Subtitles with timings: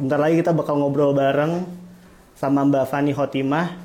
[0.00, 1.60] Sebentar lagi kita bakal ngobrol bareng
[2.32, 3.76] sama Mbak Fani Hotimah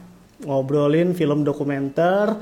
[0.47, 2.39] ngobrolin film dokumenter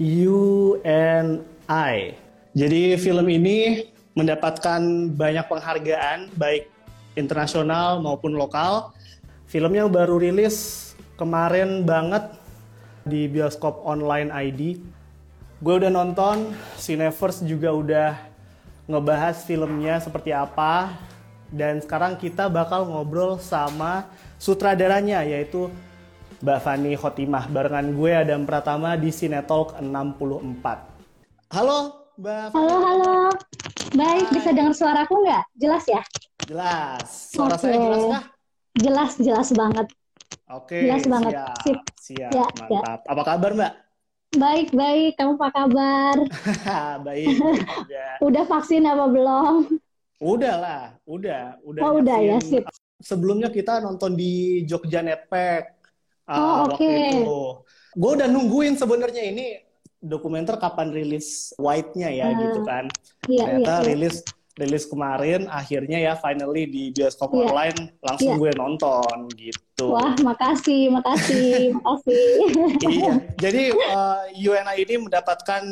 [0.00, 2.16] You and I.
[2.56, 3.84] Jadi film ini
[4.16, 6.72] mendapatkan banyak penghargaan baik
[7.12, 8.96] internasional maupun lokal.
[9.44, 12.32] Filmnya baru rilis kemarin banget
[13.04, 14.80] di bioskop online ID.
[15.60, 18.10] Gue udah nonton, Cineverse juga udah
[18.88, 20.96] ngebahas filmnya seperti apa,
[21.52, 24.08] dan sekarang kita bakal ngobrol sama
[24.40, 25.68] sutradaranya yaitu
[26.40, 31.52] Mbak Fani Khotimah barengan gue Adam Pratama di Cinetalk 64.
[31.52, 32.58] Halo Mbak Fani.
[32.58, 33.14] Halo, halo.
[33.92, 34.34] Baik, Hai.
[34.40, 35.44] bisa dengar suaraku nggak?
[35.60, 36.02] Jelas ya?
[36.48, 37.06] Jelas.
[37.30, 37.62] Suara okay.
[37.68, 38.24] saya jelas kah?
[38.72, 39.86] Jelas, jelas banget.
[40.48, 41.32] Oke, jelas banget.
[41.36, 41.78] Siap, Sip.
[42.00, 42.80] siap, ya, ya.
[42.80, 43.00] mantap.
[43.04, 43.12] Ya.
[43.12, 43.72] Apa kabar Mbak?
[44.32, 45.12] Baik, baik.
[45.20, 46.16] Kamu apa kabar?
[47.06, 47.36] baik.
[48.26, 49.81] Udah vaksin apa belum?
[50.22, 51.82] Udah lah, udah, udah.
[51.82, 52.62] Oh, udah ya, sip.
[53.02, 55.82] Sebelumnya kita nonton di Jogja Netpack.
[56.30, 56.78] Uh, oh, oke.
[56.78, 57.26] Okay.
[57.98, 59.58] Gue udah nungguin sebenarnya ini
[59.98, 62.86] dokumenter kapan rilis white-nya ya uh, gitu kan.
[63.26, 63.88] Iya, Ternyata iya, iya.
[63.90, 64.16] rilis
[64.52, 67.48] rilis kemarin akhirnya ya finally di bioskop yeah.
[67.48, 68.40] online langsung yeah.
[68.46, 69.86] gue nonton gitu.
[69.96, 72.26] Wah, makasih, makasih, makasih.
[72.86, 73.12] iya.
[73.40, 75.62] Jadi uh, UNI ini mendapatkan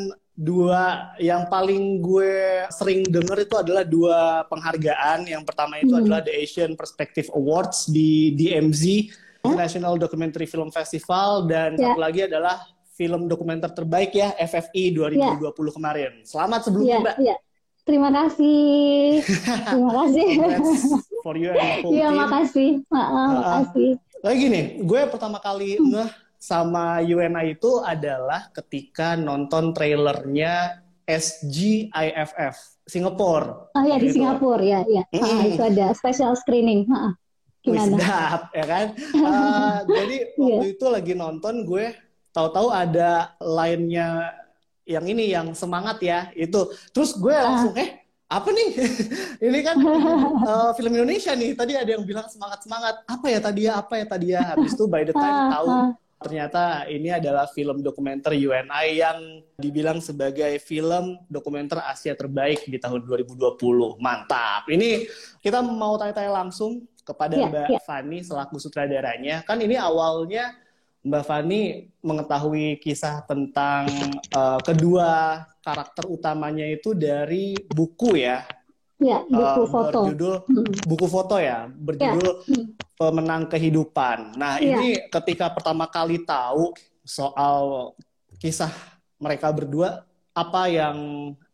[0.41, 5.29] dua yang paling gue sering denger itu adalah dua penghargaan.
[5.29, 6.01] Yang pertama itu hmm.
[6.01, 8.83] adalah The Asian Perspective Awards di DMZ
[9.45, 9.53] huh?
[9.53, 11.93] International Documentary Film Festival dan yeah.
[11.93, 12.57] satu lagi adalah
[12.97, 15.73] film dokumenter terbaik ya FFI 2020 yeah.
[15.77, 16.11] kemarin.
[16.25, 17.17] Selamat sebelumnya, yeah, Mbak.
[17.21, 17.39] Yeah.
[17.81, 19.25] Terima kasih.
[19.73, 20.27] Terima kasih.
[21.21, 22.69] for you and the whole Iya, makasih.
[22.89, 23.89] Ma uh, makasih.
[24.21, 26.09] Lagi nih, gue pertama kali ngeh
[26.41, 33.69] sama UNI itu adalah ketika nonton trailernya SGIFF Singapura.
[33.77, 35.05] Oh iya di Singapura ya, ya.
[35.13, 35.21] Mm.
[35.21, 36.89] Ah, itu ada special screening.
[36.89, 37.13] Ah,
[37.61, 37.93] gimana?
[37.93, 38.85] Wisdap, ya kan?
[39.21, 40.73] uh, jadi waktu yeah.
[40.73, 41.93] itu lagi nonton gue
[42.33, 44.33] tahu-tahu ada lainnya
[44.89, 46.73] yang ini yang semangat ya itu.
[46.89, 48.69] Terus gue langsung eh apa nih?
[49.45, 51.53] ini kan uh, film Indonesia nih.
[51.53, 53.05] Tadi ada yang bilang semangat semangat.
[53.05, 53.77] Apa ya tadi ya?
[53.77, 54.41] Apa ya tadi ya?
[54.57, 55.69] Habis itu by the time tahu
[56.21, 63.03] ternyata ini adalah film dokumenter UNI yang dibilang sebagai film dokumenter Asia terbaik di tahun
[63.03, 63.97] 2020.
[63.97, 64.69] Mantap.
[64.69, 65.09] Ini
[65.41, 67.81] kita mau tanya-tanya langsung kepada yeah, Mbak yeah.
[67.81, 69.41] Fani selaku sutradaranya.
[69.43, 70.53] Kan ini awalnya
[71.01, 73.89] Mbak Fani mengetahui kisah tentang
[74.37, 78.45] uh, kedua karakter utamanya itu dari buku ya.
[79.01, 79.99] Ya, buku uh, foto.
[80.05, 80.85] Berjudul hmm.
[80.85, 82.61] buku foto ya, berjudul ya.
[83.01, 84.37] Pemenang Kehidupan.
[84.37, 84.77] Nah, ya.
[84.77, 87.91] ini ketika pertama kali tahu soal
[88.37, 88.69] kisah
[89.17, 90.05] mereka berdua,
[90.37, 90.97] apa yang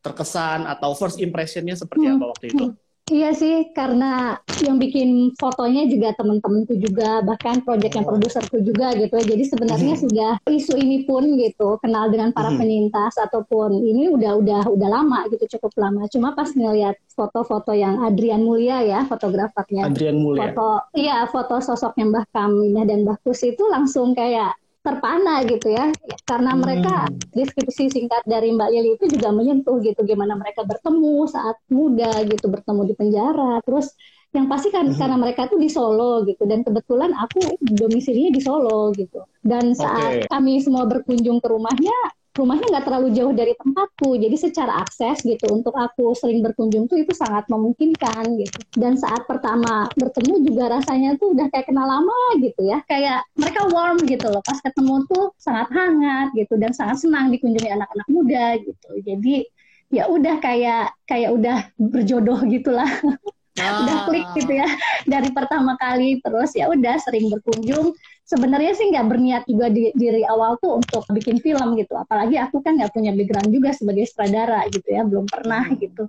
[0.04, 2.16] terkesan atau first impressionnya seperti hmm.
[2.20, 2.66] apa waktu itu?
[2.68, 2.87] Hmm.
[3.08, 9.16] Iya sih, karena yang bikin fotonya juga temen-temenku juga, bahkan project yang produserku juga gitu.
[9.16, 10.04] Jadi sebenarnya hmm.
[10.04, 12.60] sudah isu ini pun gitu, kenal dengan para hmm.
[12.60, 16.04] penyintas ataupun ini udah udah udah lama gitu, cukup lama.
[16.12, 19.88] Cuma pas ngeliat foto-foto yang Adrian Mulia ya, fotografernya.
[19.88, 20.52] Adrian Mulia.
[20.52, 24.52] Foto, iya foto sosoknya Mbah Kaminah dan Mbah Kus itu langsung kayak
[24.88, 25.92] terpana gitu ya
[26.24, 26.60] karena hmm.
[26.64, 26.96] mereka
[27.36, 32.48] deskripsi singkat dari Mbak Lili itu juga menyentuh gitu gimana mereka bertemu saat muda gitu
[32.48, 33.92] bertemu di penjara terus
[34.32, 34.96] yang pasti kan hmm.
[34.96, 40.24] karena mereka tuh di Solo gitu dan kebetulan aku domisilinya di Solo gitu dan saat
[40.24, 40.32] okay.
[40.32, 41.98] kami semua berkunjung ke rumahnya
[42.38, 44.14] rumahnya nggak terlalu jauh dari tempatku.
[44.22, 48.58] Jadi secara akses gitu untuk aku sering berkunjung tuh itu sangat memungkinkan gitu.
[48.78, 52.86] Dan saat pertama bertemu juga rasanya tuh udah kayak kenal lama gitu ya.
[52.86, 54.46] Kayak mereka warm gitu loh.
[54.46, 58.90] Pas ketemu tuh sangat hangat gitu dan sangat senang dikunjungi anak-anak muda gitu.
[59.02, 59.50] Jadi
[59.90, 62.88] ya udah kayak kayak udah berjodoh gitulah.
[63.58, 63.82] Ah.
[63.82, 64.70] udah klik gitu ya.
[65.10, 67.90] Dari pertama kali terus ya udah sering berkunjung
[68.28, 71.96] sebenarnya sih nggak berniat juga di, dari awal tuh untuk bikin film gitu.
[71.96, 75.80] Apalagi aku kan nggak punya background juga sebagai sutradara gitu ya belum pernah hmm.
[75.80, 76.04] gitu.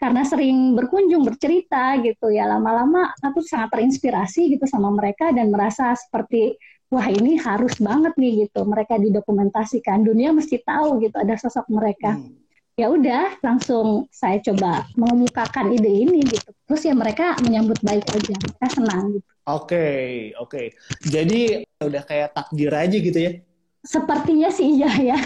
[0.00, 2.48] Karena sering berkunjung bercerita gitu ya.
[2.48, 6.56] Lama-lama aku sangat terinspirasi gitu sama mereka dan merasa seperti
[6.88, 8.64] wah ini harus banget nih gitu.
[8.64, 10.00] Mereka didokumentasikan.
[10.00, 12.16] Dunia mesti tahu gitu ada sosok mereka.
[12.16, 12.40] Hmm.
[12.80, 16.48] Ya udah langsung saya coba mengemukakan ide ini gitu.
[16.64, 18.32] Terus ya mereka menyambut baik aja.
[18.40, 20.50] Mereka senang gitu oke okay, oke.
[20.50, 20.66] Okay.
[21.06, 23.32] jadi udah kayak takdir aja gitu ya?
[23.80, 25.18] Sepertinya sih iya ya.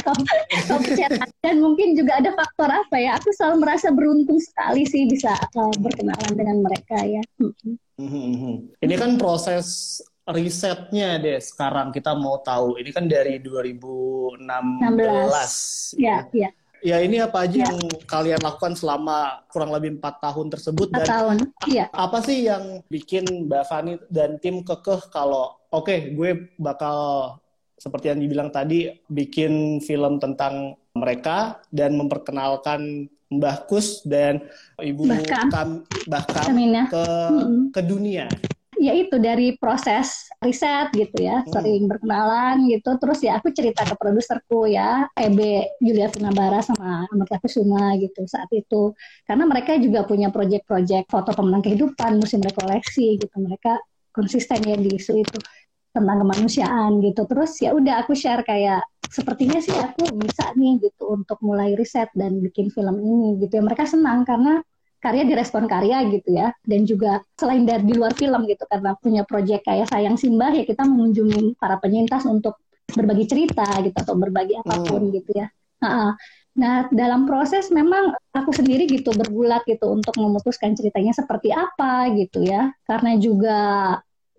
[1.42, 3.18] Dan mungkin juga ada faktor apa ya?
[3.18, 7.22] Aku selalu merasa beruntung sekali sih bisa uh, berkenalan dengan mereka ya.
[7.94, 8.82] Mm-hmm.
[8.82, 9.98] ini kan proses
[10.30, 11.90] risetnya deh sekarang.
[11.90, 12.78] Kita mau tahu.
[12.78, 15.98] Ini kan dari 2016 16.
[15.98, 16.22] ya.
[16.30, 16.50] Ya ya
[16.84, 17.66] ini apa aja ya.
[17.72, 21.36] yang kalian lakukan selama kurang lebih empat tahun tersebut dan tahun.
[21.64, 21.88] Iya.
[21.88, 27.32] apa sih yang bikin Mbak Fani dan tim kekeh kalau oke okay, gue bakal
[27.80, 34.44] seperti yang dibilang tadi bikin film tentang mereka dan memperkenalkan Mbah Kus dan
[34.78, 35.70] Ibu Bahkan, Kam,
[36.06, 36.46] Bahkan
[36.92, 37.62] ke hmm.
[37.72, 38.28] ke dunia
[38.84, 41.48] ya itu dari proses riset gitu ya, hmm.
[41.48, 43.00] sering berkenalan gitu.
[43.00, 45.40] Terus ya aku cerita ke produserku ya, EB
[45.80, 48.92] Julia Funabara sama Amarta Kusuma gitu saat itu.
[49.24, 53.36] Karena mereka juga punya proyek-proyek foto pemenang kehidupan, musim rekoleksi gitu.
[53.40, 53.80] Mereka
[54.12, 55.38] konsisten ya di isu itu
[55.96, 57.24] tentang kemanusiaan gitu.
[57.24, 62.10] Terus ya udah aku share kayak sepertinya sih aku bisa nih gitu untuk mulai riset
[62.18, 63.62] dan bikin film ini gitu ya.
[63.64, 64.60] Mereka senang karena
[65.04, 66.48] karya direspon karya gitu ya.
[66.64, 70.64] Dan juga selain dari di luar film gitu karena punya proyek kayak sayang simbah ya
[70.64, 72.56] kita mengunjungi para penyintas untuk
[72.88, 75.12] berbagi cerita gitu atau berbagi apa pun hmm.
[75.20, 75.46] gitu ya.
[75.84, 76.16] Nah,
[76.56, 82.40] nah dalam proses memang aku sendiri gitu bergulat gitu untuk memutuskan ceritanya seperti apa gitu
[82.40, 82.72] ya.
[82.88, 83.60] Karena juga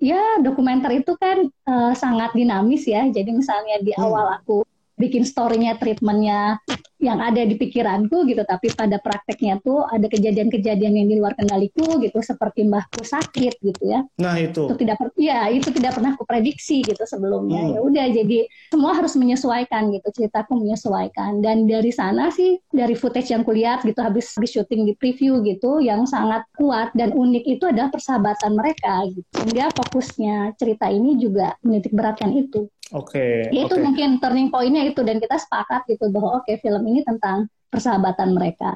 [0.01, 3.06] ya dokumenter itu kan uh, sangat dinamis ya.
[3.06, 4.01] Jadi misalnya di hmm.
[4.01, 4.65] awal aku
[4.95, 6.59] bikin storynya treatmentnya
[7.00, 8.42] yang ada di pikiranku gitu.
[8.42, 13.83] Tapi pada prakteknya tuh ada kejadian-kejadian yang di luar kendaliku gitu seperti mbahku sakit gitu
[13.86, 14.01] ya.
[14.18, 14.65] Nah itu.
[14.65, 17.62] Itu tidak ya itu tidak pernah aku prediksi gitu sebelumnya.
[17.65, 17.74] Hmm.
[17.75, 18.39] ya udah jadi
[18.71, 21.44] semua harus menyesuaikan gitu ceritaku menyesuaikan.
[21.44, 25.83] Dan dari sana sih dari footage yang kulihat gitu habis habis syuting di preview gitu
[25.83, 29.27] yang sangat kuat dan unik itu adalah persahabatan mereka gitu.
[29.36, 33.49] Sehingga fokusnya cerita ini juga menitik beratkan itu Oke.
[33.49, 33.81] Okay, itu okay.
[33.81, 38.29] mungkin turning pointnya itu dan kita sepakat gitu bahwa oke okay, film ini tentang persahabatan
[38.31, 38.71] mereka.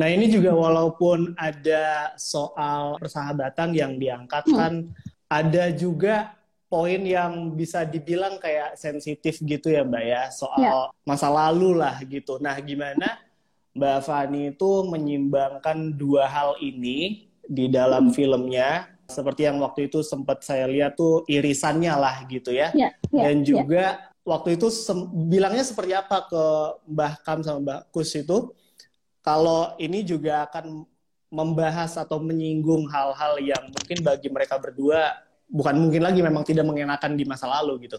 [0.00, 4.94] Nah ini juga walaupun ada soal persahabatan yang diangkatkan, hmm.
[5.28, 6.32] ada juga
[6.68, 10.72] poin yang bisa dibilang kayak sensitif gitu ya Mbak ya soal ya.
[11.04, 12.40] masa lalu lah gitu.
[12.40, 13.20] Nah gimana
[13.76, 18.14] Mbak Fani itu menyimbangkan dua hal ini di dalam hmm.
[18.14, 22.68] filmnya seperti yang waktu itu sempat saya lihat tuh irisannya lah gitu ya.
[22.76, 23.44] ya, ya Dan ya.
[23.44, 24.12] juga ya.
[24.28, 24.68] waktu itu
[25.32, 26.44] bilangnya seperti apa ke
[26.84, 28.52] Mbah Kam sama Mbak Kus itu
[29.24, 30.84] kalau ini juga akan
[31.28, 35.16] membahas atau menyinggung hal-hal yang mungkin bagi mereka berdua
[35.48, 37.96] bukan mungkin lagi memang tidak mengenakan di masa lalu gitu.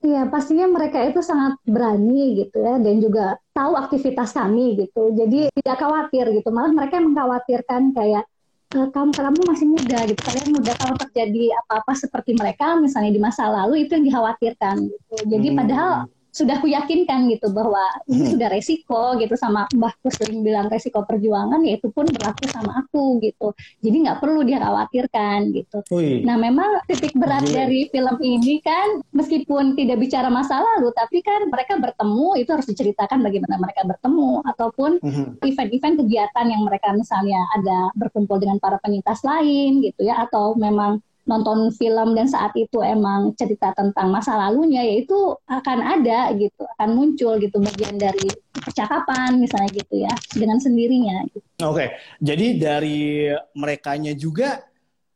[0.00, 5.12] Iya, pastinya mereka itu sangat berani gitu ya dan juga tahu aktivitas kami gitu.
[5.12, 6.48] Jadi tidak khawatir gitu.
[6.48, 8.24] Malah mereka mengkhawatirkan kayak
[8.70, 13.50] kamu kamu masih muda gitu kalian muda kalau terjadi apa-apa seperti mereka misalnya di masa
[13.50, 15.56] lalu itu yang dikhawatirkan gitu jadi hmm.
[15.58, 15.92] padahal
[16.30, 18.32] sudah kuyakinkan gitu bahwa ini hmm.
[18.38, 23.18] sudah resiko gitu sama Mbahku sering bilang resiko perjuangan ya itu pun berlaku sama aku
[23.18, 26.22] gitu jadi nggak perlu dikhawatirkan gitu Ui.
[26.22, 27.54] nah memang titik berat Ui.
[27.54, 32.66] dari film ini kan meskipun tidak bicara masa lalu tapi kan mereka bertemu itu harus
[32.70, 35.42] diceritakan bagaimana mereka bertemu ataupun hmm.
[35.42, 41.02] event-event kegiatan yang mereka misalnya ada berkumpul dengan para penyintas lain gitu ya atau memang
[41.30, 45.14] nonton film dan saat itu emang cerita tentang masa lalunya yaitu
[45.46, 51.46] akan ada gitu akan muncul gitu bagian dari percakapan misalnya gitu ya dengan sendirinya gitu.
[51.62, 51.88] oke okay.
[52.18, 54.66] jadi dari merekanya juga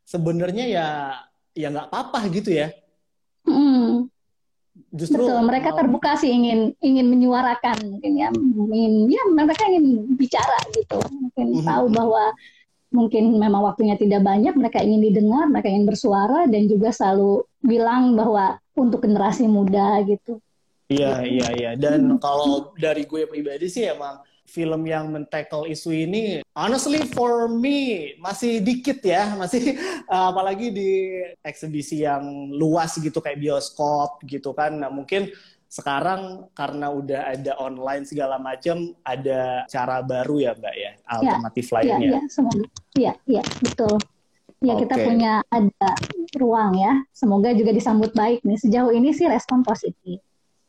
[0.07, 0.89] sebenarnya ya
[1.59, 2.71] ya nggak apa-apa gitu ya
[3.51, 4.07] hmm.
[4.95, 8.31] Justru Betul, mereka terbuka sih ingin ingin menyuarakan mungkin ya,
[8.75, 11.67] ingin ya mereka ingin bicara gitu, mungkin mm -hmm.
[11.67, 12.31] tahu bahwa
[12.95, 18.15] mungkin memang waktunya tidak banyak, mereka ingin didengar, mereka ingin bersuara dan juga selalu bilang
[18.15, 20.39] bahwa untuk generasi muda gitu.
[20.87, 21.71] Iya, iya, iya.
[21.75, 28.13] Dan kalau dari gue pribadi sih emang film yang men-tackle isu ini honestly for me
[28.21, 29.75] masih dikit ya, masih
[30.07, 30.91] uh, apalagi di
[31.43, 34.77] eksebisi yang luas gitu kayak bioskop gitu kan.
[34.79, 35.33] Nah, mungkin
[35.75, 41.75] sekarang karena udah ada online segala macam ada cara baru ya mbak ya alternatif ya,
[41.75, 41.99] lainnya.
[41.99, 42.65] Iya, semoga.
[42.95, 43.99] Iya, iya, betul.
[44.63, 44.87] Ya okay.
[44.87, 45.91] kita punya ada
[46.39, 47.03] ruang ya.
[47.11, 48.55] Semoga juga disambut baik nih.
[48.55, 50.23] Sejauh ini sih respon positif.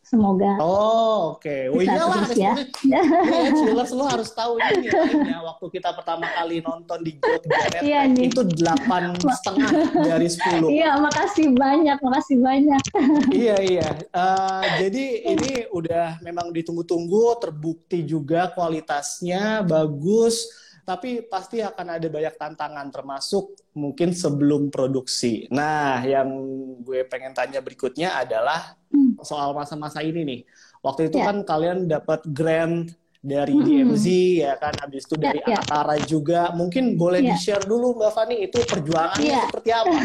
[0.05, 0.61] Semoga.
[0.61, 1.41] Oh, oke.
[1.41, 1.65] Okay.
[1.65, 2.53] Oh iyalah, ya.
[2.93, 3.01] ya,
[3.57, 5.41] Chillers lo harus tahu ini ya.
[5.41, 9.71] Waktu kita pertama kali nonton di Jogja iya, itu delapan setengah
[10.05, 10.69] dari sepuluh.
[10.69, 12.81] Iya, makasih banyak, makasih banyak.
[13.33, 13.89] iya, iya.
[14.13, 20.53] Uh, jadi ini udah memang ditunggu-tunggu, terbukti juga kualitasnya bagus
[20.85, 25.49] tapi pasti akan ada banyak tantangan termasuk mungkin sebelum produksi.
[25.49, 26.29] Nah, yang
[26.85, 28.77] gue pengen tanya berikutnya adalah
[29.25, 30.41] soal masa-masa ini nih.
[30.85, 31.27] Waktu itu yeah.
[31.33, 32.93] kan kalian dapat grant
[33.25, 33.65] dari hmm.
[33.65, 34.05] DMZ
[34.37, 36.05] ya kan habis itu dari yeah, Akatara yeah.
[36.05, 37.33] juga mungkin boleh yeah.
[37.33, 39.45] di-share dulu Mbak Fani itu perjuangannya yeah.
[39.49, 39.97] seperti apa?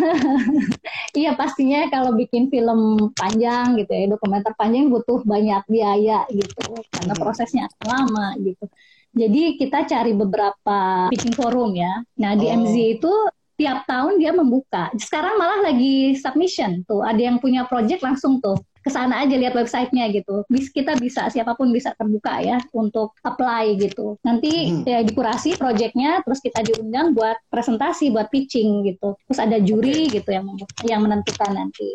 [1.10, 7.14] Iya pastinya kalau bikin film panjang gitu ya dokumenter panjang butuh banyak biaya gitu karena
[7.18, 8.64] prosesnya lama gitu.
[9.10, 12.02] Jadi kita cari beberapa pitching forum ya.
[12.18, 12.54] Nah di oh.
[12.62, 13.12] MZ itu
[13.60, 14.88] tiap tahun dia membuka.
[14.96, 17.04] Sekarang malah lagi submission tuh.
[17.04, 20.48] Ada yang punya project langsung tuh ke sana aja lihat websitenya gitu.
[20.48, 24.16] Bis kita bisa siapa pun bisa terbuka ya untuk apply gitu.
[24.24, 24.88] Nanti hmm.
[24.88, 29.20] ya dikurasi projectnya, terus kita diundang buat presentasi, buat pitching gitu.
[29.28, 30.20] Terus ada juri okay.
[30.20, 30.46] gitu yang
[30.88, 31.92] yang menentukan nanti.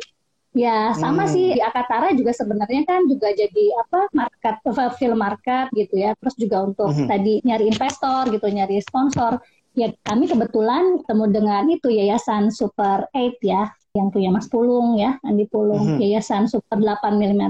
[0.56, 1.32] Ya sama hmm.
[1.36, 4.56] sih di Akatara juga sebenarnya kan juga jadi apa market
[4.96, 6.16] film market gitu ya.
[6.16, 7.12] Terus juga untuk hmm.
[7.12, 9.44] tadi nyari investor gitu, nyari sponsor
[9.76, 15.20] ya kami kebetulan ketemu dengan itu Yayasan Super 8 ya yang punya Mas Pulung ya,
[15.24, 16.04] Andi Pulung, mm -hmm.
[16.04, 17.44] Yayasan Super 8 mm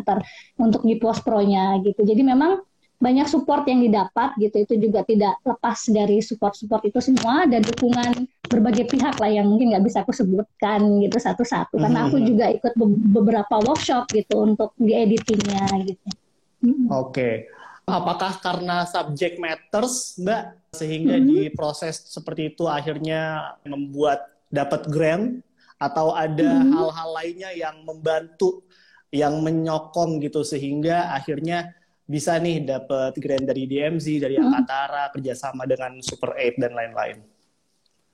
[0.62, 2.06] untuk di post pro-nya gitu.
[2.06, 2.62] Jadi memang
[3.06, 8.26] banyak support yang didapat gitu itu juga tidak lepas dari support-support itu semua dan dukungan
[8.50, 12.26] berbagai pihak lah yang mungkin nggak bisa aku sebutkan gitu satu-satu karena aku mhm.
[12.26, 16.10] juga ikut be beberapa workshop gitu untuk di editingnya gitu.
[16.66, 17.34] Oke, okay.
[17.86, 21.26] apakah karena subject matters mbak sehingga hmm.
[21.30, 25.46] di proses seperti itu akhirnya membuat dapat grant
[25.78, 26.74] atau ada hmm.
[26.74, 27.18] hal-hal hmm.
[27.22, 28.66] lainnya yang membantu
[29.14, 31.70] yang menyokong gitu sehingga akhirnya
[32.06, 34.46] bisa nih dapat grant dari DMZ dari hmm.
[34.46, 37.35] Akatara kerjasama dengan Super 8 dan lain-lain.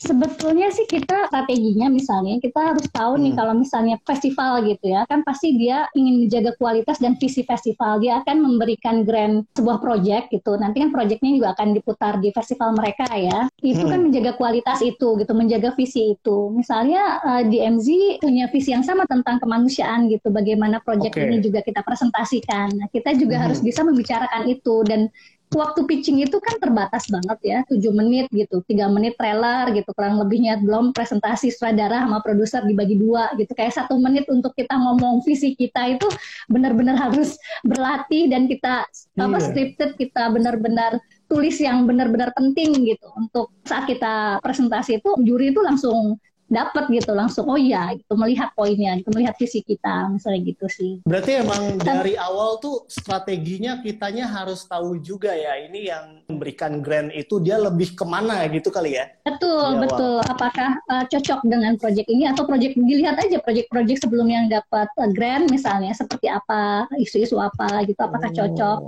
[0.01, 3.22] Sebetulnya sih kita strateginya misalnya kita harus tahu hmm.
[3.22, 8.01] nih kalau misalnya festival gitu ya kan pasti dia ingin menjaga kualitas dan visi festival
[8.01, 12.74] dia akan memberikan grant sebuah project gitu nanti kan projectnya juga akan diputar di festival
[12.74, 13.93] mereka ya itu kan hmm.
[13.93, 17.88] kan menjaga kualitas itu gitu menjaga visi itu misalnya uh, di MZ
[18.25, 21.29] punya visi yang sama tentang kemanusiaan gitu bagaimana project okay.
[21.29, 23.43] ini juga kita presentasikan nah, kita juga hmm.
[23.46, 25.13] harus bisa membicarakan itu dan
[25.51, 30.15] waktu pitching itu kan terbatas banget ya, 7 menit gitu, tiga menit trailer gitu, kurang
[30.20, 35.24] lebihnya belum presentasi sutradara sama produser dibagi dua gitu, kayak satu menit untuk kita ngomong
[35.27, 36.08] visi kita itu
[36.48, 37.36] benar-benar harus
[37.67, 39.27] berlatih dan kita yeah.
[39.27, 39.46] apa iya.
[39.51, 40.98] scripted kita benar-benar
[41.31, 46.20] tulis yang benar-benar penting gitu untuk saat kita presentasi itu juri itu langsung
[46.51, 50.91] dapat gitu langsung oh iya gitu melihat poinnya gitu melihat visi kita misalnya gitu sih.
[51.08, 57.15] Berarti emang dari awal tuh strateginya kitanya harus tahu juga ya ini yang memberikan grant
[57.15, 59.08] itu dia lebih ke mana gitu kali ya?
[59.24, 60.20] Betul betul.
[60.27, 65.10] Apakah uh, cocok dengan proyek ini atau proyek dilihat aja proyek-proyek sebelum yang dapat uh,
[65.15, 68.36] grant misalnya seperti apa isu-isu apa gitu apakah oh.
[68.36, 68.79] cocok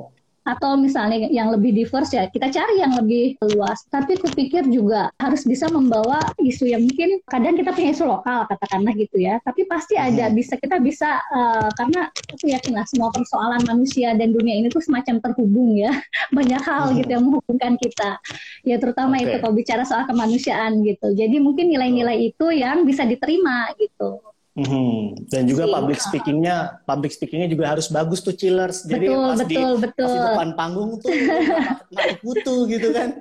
[0.44, 3.88] atau misalnya yang lebih diverse ya kita cari yang lebih luas.
[3.88, 8.94] Tapi kupikir juga harus bisa membawa isu yang mungkin kadang kita punya isu lokal katakanlah
[8.96, 9.40] gitu ya.
[9.44, 10.36] Tapi pasti ada hmm.
[10.36, 14.84] bisa kita bisa uh, karena aku yakin lah semua persoalan manusia dan dunia ini tuh
[14.84, 15.92] semacam terhubung ya.
[16.38, 18.20] Banyak hal gitu yang menghubungkan kita.
[18.68, 19.32] Ya terutama okay.
[19.32, 21.16] itu kalau bicara soal kemanusiaan gitu.
[21.16, 25.18] Jadi mungkin nilai-nilai itu yang bisa diterima gitu Hmm.
[25.34, 25.74] Dan juga Sih.
[25.74, 28.86] public speakingnya, public speakingnya juga harus bagus tuh chillers.
[28.86, 30.06] Jadi betul, pas betul, di betul.
[30.06, 31.10] Pas di depan panggung tuh
[31.98, 33.18] mati kutu gitu kan?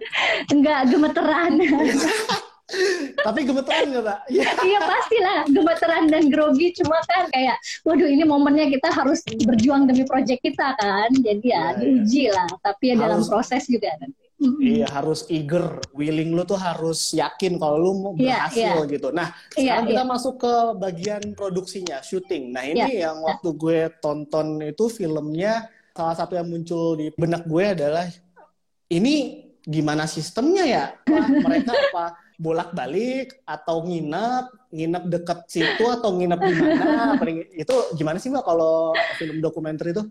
[0.52, 1.52] Enggak gemeteran.
[3.26, 4.20] Tapi gemeteran nggak?
[4.32, 4.48] Ya.
[4.68, 6.76] iya pastilah gemeteran dan grogi.
[6.76, 11.08] Cuma kan kayak, waduh ini momennya kita harus berjuang demi project kita kan.
[11.16, 12.36] Jadi ya, ya diuji ya.
[12.36, 12.48] lah.
[12.60, 14.21] Tapi ya harus, dalam proses juga nanti.
[14.42, 18.92] Iya harus eager, willing lu tuh harus yakin kalau lu mau iya, berhasil yeah, yeah.
[18.92, 19.08] gitu.
[19.14, 22.50] Nah iya, sekarang yeah, kita masuk ke bagian produksinya, syuting.
[22.50, 27.46] Nah ini yeah, yang waktu gue tonton itu filmnya salah satu yang muncul di benak
[27.46, 28.06] gue adalah
[28.90, 30.84] ini gimana sistemnya ya?
[31.06, 32.06] Wah, mereka apa
[32.42, 37.14] bolak-balik atau nginep, nginep deket situ atau nginep di mana?
[37.54, 40.02] itu gimana sih mbak kalau film dokumenter itu?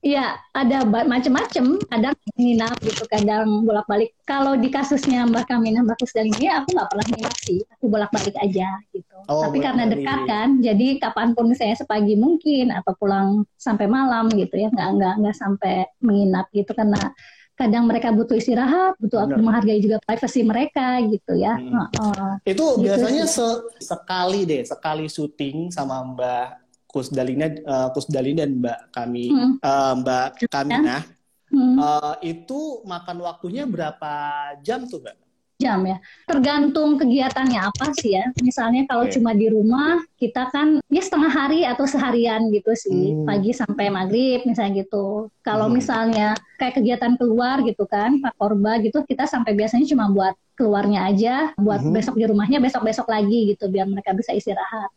[0.00, 1.76] Iya, ada macam-macam.
[1.84, 4.16] Kadang nginap gitu, kadang bolak-balik.
[4.24, 7.60] Kalau di kasusnya Mbak Kamina, Mbak Kusdal ini, aku nggak pernah nginap sih.
[7.76, 9.16] Aku bolak-balik aja gitu.
[9.28, 14.32] Oh, Tapi karena dekat kan, jadi kapan pun saya sepagi mungkin atau pulang sampai malam
[14.32, 17.12] gitu ya, nggak nggak nggak sampai menginap gitu karena
[17.52, 19.38] kadang mereka butuh istirahat, butuh Benar.
[19.38, 21.54] menghargai juga privasi mereka gitu ya.
[21.54, 21.86] Hmm.
[21.94, 23.46] Uh, itu gitu biasanya se
[23.78, 26.61] sekali deh, sekali syuting sama Mbak
[26.92, 29.52] Kusdalina uh, Kusdalina dan Mbak kami hmm.
[29.64, 31.00] uh, Mbak Kamina
[31.48, 31.76] hmm.
[31.80, 34.12] uh, itu makan waktunya berapa
[34.60, 35.16] jam tuh Mbak?
[35.62, 36.02] jam ya.
[36.26, 38.26] Tergantung kegiatannya apa sih ya.
[38.42, 39.14] Misalnya kalau okay.
[39.14, 43.22] cuma di rumah kita kan ya setengah hari atau seharian gitu sih, hmm.
[43.22, 45.30] pagi sampai maghrib misalnya gitu.
[45.46, 45.78] Kalau hmm.
[45.78, 51.06] misalnya kayak kegiatan keluar gitu kan, Pak Korba gitu kita sampai biasanya cuma buat keluarnya
[51.06, 51.94] aja, buat hmm.
[51.94, 54.90] besok di rumahnya besok-besok lagi gitu biar mereka bisa istirahat.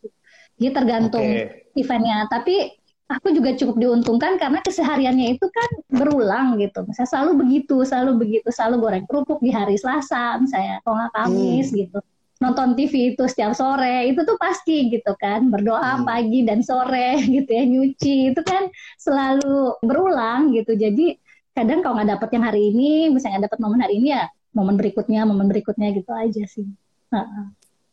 [0.56, 1.68] Jadi tergantung okay.
[1.76, 2.24] eventnya.
[2.32, 6.82] Tapi aku juga cukup diuntungkan karena kesehariannya itu kan berulang gitu.
[6.82, 11.68] Misalnya selalu begitu, selalu begitu, selalu goreng kerupuk di hari Selasa, misalnya kalau nggak Kamis
[11.70, 11.78] hmm.
[11.86, 11.98] gitu.
[12.36, 15.48] Nonton TV itu setiap sore, itu tuh pasti gitu kan.
[15.48, 16.04] Berdoa hmm.
[16.04, 20.74] pagi dan sore gitu ya, nyuci, itu kan selalu berulang gitu.
[20.74, 21.16] Jadi
[21.56, 25.24] kadang kalau nggak dapet yang hari ini, misalnya dapet momen hari ini ya, momen berikutnya,
[25.24, 26.66] momen berikutnya gitu aja sih.
[27.14, 27.46] Uh -uh.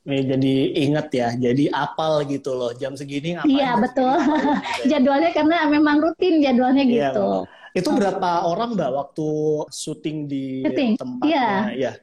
[0.03, 2.75] Nih, jadi inget ya, jadi apal gitu loh.
[2.75, 3.55] Jam segini ngapain?
[3.55, 4.19] Iya betul.
[4.19, 4.55] Gitu ya.
[4.99, 7.47] jadwalnya karena memang rutin jadwalnya iya, gitu.
[7.47, 9.27] Iya, itu berapa orang mbak waktu
[9.71, 10.99] syuting di syuting.
[10.99, 11.31] tempatnya?
[11.31, 11.47] Iya.
[11.79, 11.93] Ya.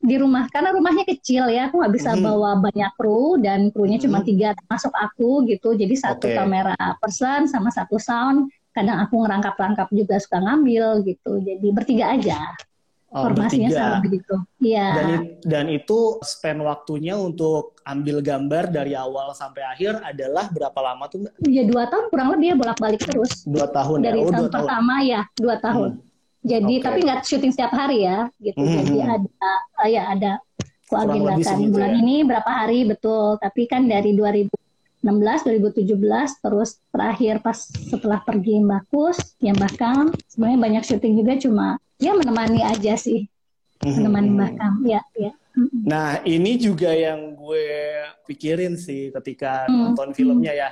[0.00, 2.24] Di rumah, karena rumahnya kecil ya, aku nggak bisa hmm.
[2.24, 4.04] bawa banyak kru dan krunya hmm.
[4.08, 5.76] cuma tiga, masuk aku gitu.
[5.76, 6.36] Jadi satu okay.
[6.36, 8.52] kamera person sama satu sound.
[8.76, 11.40] Kadang aku ngerangkap-rangkap juga suka ngambil gitu.
[11.40, 12.36] Jadi bertiga aja.
[13.10, 14.38] Oh, Formasinya sama begitu.
[14.62, 14.86] Iya.
[14.94, 15.10] Dan,
[15.42, 21.26] dan itu spend waktunya untuk ambil gambar dari awal sampai akhir adalah berapa lama tuh?
[21.42, 23.42] Ya dua tahun kurang lebih ya bolak-balik terus.
[23.42, 24.24] Dua tahun dari ya?
[24.24, 25.10] Oh, tahun dua pertama tahun.
[25.10, 25.90] ya dua tahun.
[25.98, 26.08] Hmm.
[26.40, 26.86] Jadi okay.
[26.86, 28.62] tapi nggak syuting setiap hari ya, gitu.
[28.62, 28.78] Hmm.
[28.78, 29.50] Jadi ada,
[29.82, 30.32] uh, ya ada
[30.86, 31.98] aku agendakan bulan ya?
[31.98, 33.42] ini berapa hari betul.
[33.42, 40.58] Tapi kan dari 2016, 2017, terus terakhir pas setelah pergi Mbak Kus, yang bahkan sebenarnya
[40.62, 41.66] banyak syuting juga cuma
[42.00, 43.28] ya menemani aja sih.
[43.80, 43.96] Mhm.
[43.96, 44.74] menemani Mbak Kam.
[44.84, 45.32] Ya ya
[45.84, 47.68] nah ini juga yang gue
[48.28, 49.74] pikirin sih ketika hmm.
[49.92, 50.70] nonton filmnya ya.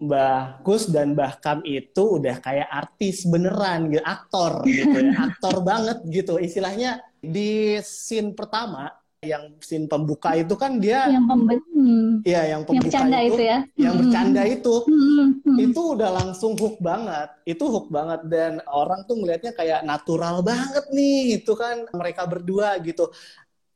[0.00, 5.60] Mbah Kus dan Mbah Kam itu udah kayak artis beneran gitu, aktor gitu ya, aktor
[5.60, 6.40] banget gitu.
[6.40, 8.88] Istilahnya di scene pertama
[9.20, 12.24] yang scene pembuka itu kan dia yang pembe- hmm.
[12.24, 14.00] ya yang pembuka yang itu, itu ya yang hmm.
[14.00, 15.26] bercanda itu hmm.
[15.44, 15.58] Hmm.
[15.60, 20.88] itu udah langsung hook banget itu hook banget dan orang tuh melihatnya kayak natural banget
[20.88, 23.12] nih itu kan mereka berdua gitu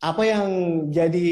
[0.00, 0.48] apa yang
[0.88, 1.28] jadi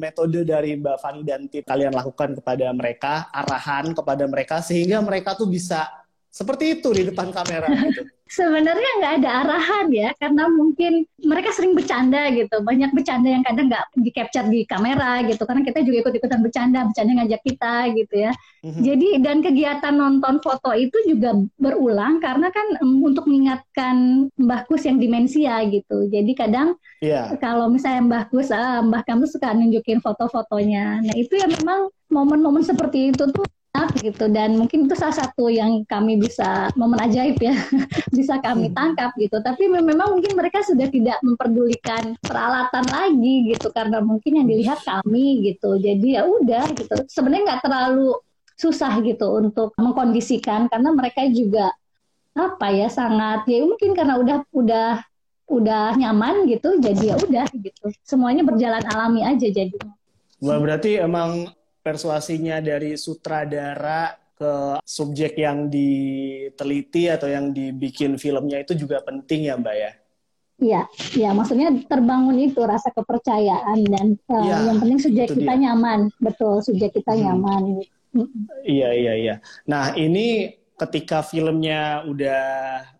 [0.00, 5.36] metode dari Mbak Fani dan tim kalian lakukan kepada mereka arahan kepada mereka sehingga mereka
[5.36, 6.03] tuh bisa
[6.34, 8.02] seperti itu di depan kamera gitu.
[8.24, 12.58] Sebenarnya nggak ada arahan ya karena mungkin mereka sering bercanda gitu.
[12.58, 16.40] Banyak bercanda yang kadang nggak di capture di kamera gitu karena kita juga ikut ikutan
[16.42, 18.32] bercanda bercanda ngajak kita gitu ya.
[18.64, 18.82] Mm-hmm.
[18.82, 24.90] jadi dan kegiatan nonton foto itu juga berulang karena kan um, untuk mengingatkan Mbah Kus
[24.90, 26.10] yang demensia gitu.
[26.10, 27.30] Jadi kadang yeah.
[27.38, 30.98] kalau misalnya Mbah Kus ah, Mbah kamu suka nunjukin foto-fotonya.
[31.06, 33.46] Nah itu ya memang momen-momen seperti itu tuh
[33.98, 34.30] gitu.
[34.30, 37.54] Dan mungkin itu salah satu yang kami bisa momen ajaib ya.
[38.16, 38.76] Bisa kami hmm.
[38.76, 39.42] tangkap gitu.
[39.42, 43.74] Tapi memang mungkin mereka sudah tidak memperdulikan peralatan lagi gitu.
[43.74, 45.74] Karena mungkin yang dilihat kami gitu.
[45.82, 46.94] Jadi ya udah gitu.
[47.10, 48.14] Sebenarnya nggak terlalu
[48.54, 50.70] susah gitu untuk mengkondisikan.
[50.70, 51.74] Karena mereka juga
[52.34, 54.90] apa ya sangat ya mungkin karena udah udah
[55.46, 57.90] udah nyaman gitu jadi ya udah gitu.
[58.02, 59.74] Semuanya berjalan alami aja jadi
[60.42, 61.46] Wah berarti emang
[61.84, 69.54] persuasinya dari sutradara ke subjek yang diteliti atau yang dibikin filmnya itu juga penting ya
[69.60, 69.92] Mbak ya?
[70.54, 70.82] Iya,
[71.18, 75.62] iya maksudnya terbangun itu rasa kepercayaan dan uh, ya, yang penting subjek kita dia.
[75.68, 77.20] nyaman, betul subjek kita hmm.
[77.20, 77.62] nyaman.
[78.62, 79.34] Iya iya iya.
[79.66, 82.42] Nah ini ketika filmnya udah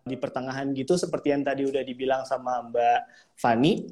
[0.03, 2.99] di pertengahan gitu seperti yang tadi udah dibilang sama Mbak
[3.39, 3.87] Fani,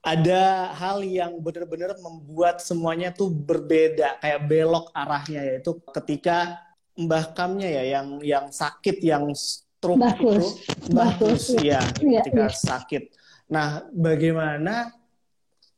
[0.00, 6.56] ada hal yang benar-benar membuat semuanya tuh berbeda kayak belok arahnya yaitu ketika
[6.96, 10.44] Mbah Kamnya ya yang yang sakit yang stroke itu
[10.92, 12.52] Mbah Kus ya, ya ketika ya.
[12.52, 13.02] sakit.
[13.52, 14.88] Nah, bagaimana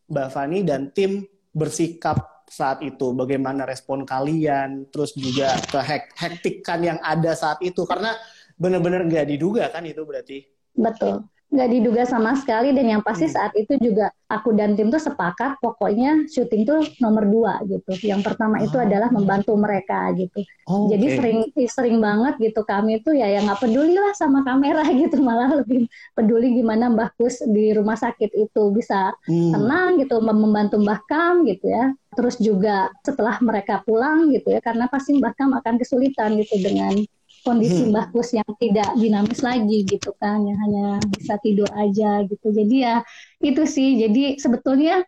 [0.07, 3.11] Mbak Fani dan tim bersikap saat itu?
[3.15, 4.87] Bagaimana respon kalian?
[4.91, 5.79] Terus juga ke
[6.15, 8.15] hektikan yang ada saat itu karena
[8.55, 10.47] benar-benar nggak diduga kan itu berarti?
[10.75, 13.35] Betul nggak diduga sama sekali dan yang pasti hmm.
[13.37, 18.25] saat itu juga aku dan tim tuh sepakat pokoknya syuting tuh nomor dua gitu yang
[18.25, 18.81] pertama itu oh.
[18.81, 21.17] adalah membantu mereka gitu oh, jadi okay.
[21.21, 21.39] sering
[21.69, 25.85] sering banget gitu kami tuh ya yang nggak peduli lah sama kamera gitu malah lebih
[26.17, 29.53] peduli gimana Mbah Kus di rumah sakit itu bisa hmm.
[29.53, 34.89] tenang gitu membantu Mbah Kam gitu ya terus juga setelah mereka pulang gitu ya karena
[34.89, 36.97] pasti Mbah Kam akan kesulitan gitu dengan
[37.43, 37.95] kondisi hmm.
[37.95, 42.97] bagus yang tidak dinamis lagi gitu kan yang hanya bisa tidur aja gitu jadi ya
[43.43, 45.03] itu sih jadi sebetulnya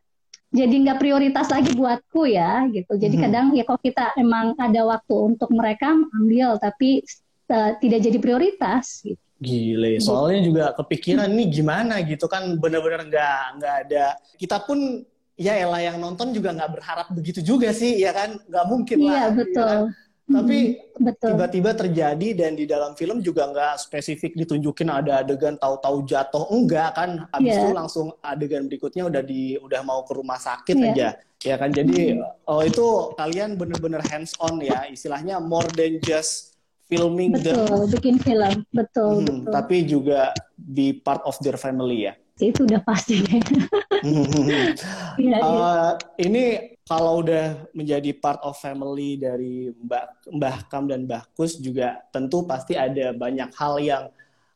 [0.55, 3.25] jadi nggak prioritas lagi buatku ya gitu jadi hmm.
[3.27, 7.03] kadang ya kalau kita emang ada waktu untuk mereka ambil tapi
[7.51, 9.19] uh, tidak jadi prioritas gitu.
[9.43, 10.09] Gile, gitu.
[10.09, 15.03] soalnya juga kepikiran nih gimana gitu kan benar-benar nggak nggak ada kita pun
[15.35, 19.11] ya elah yang nonton juga nggak berharap begitu juga sih ya kan nggak mungkin iya,
[19.11, 19.19] lah.
[19.19, 19.67] Iya betul.
[19.67, 20.04] Ya kan?
[20.25, 20.81] Tapi
[21.21, 26.97] tiba-tiba terjadi dan di dalam film juga nggak spesifik ditunjukin ada adegan tahu-tahu jatuh enggak
[26.97, 27.61] kan habis yeah.
[27.61, 30.89] itu langsung adegan berikutnya udah di udah mau ke rumah sakit yeah.
[30.97, 31.09] aja
[31.45, 36.55] ya kan jadi oh itu kalian bener-bener hands on ya istilahnya more than just
[36.89, 39.53] filming betul, dan bikin film, betul, hmm, betul.
[39.53, 40.21] Tapi juga
[40.57, 42.13] be part of their family ya.
[42.37, 43.25] Itu udah pasti.
[45.23, 51.33] ya, uh, ini kalau udah menjadi part of family dari Mbak Mbah Kam dan Mbah
[51.33, 54.05] Kus juga tentu pasti ada banyak hal yang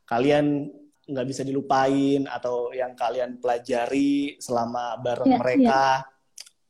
[0.05, 0.69] kalian
[1.09, 5.83] nggak bisa dilupain atau yang kalian pelajari selama bareng yeah, mereka.
[6.05, 6.17] Yeah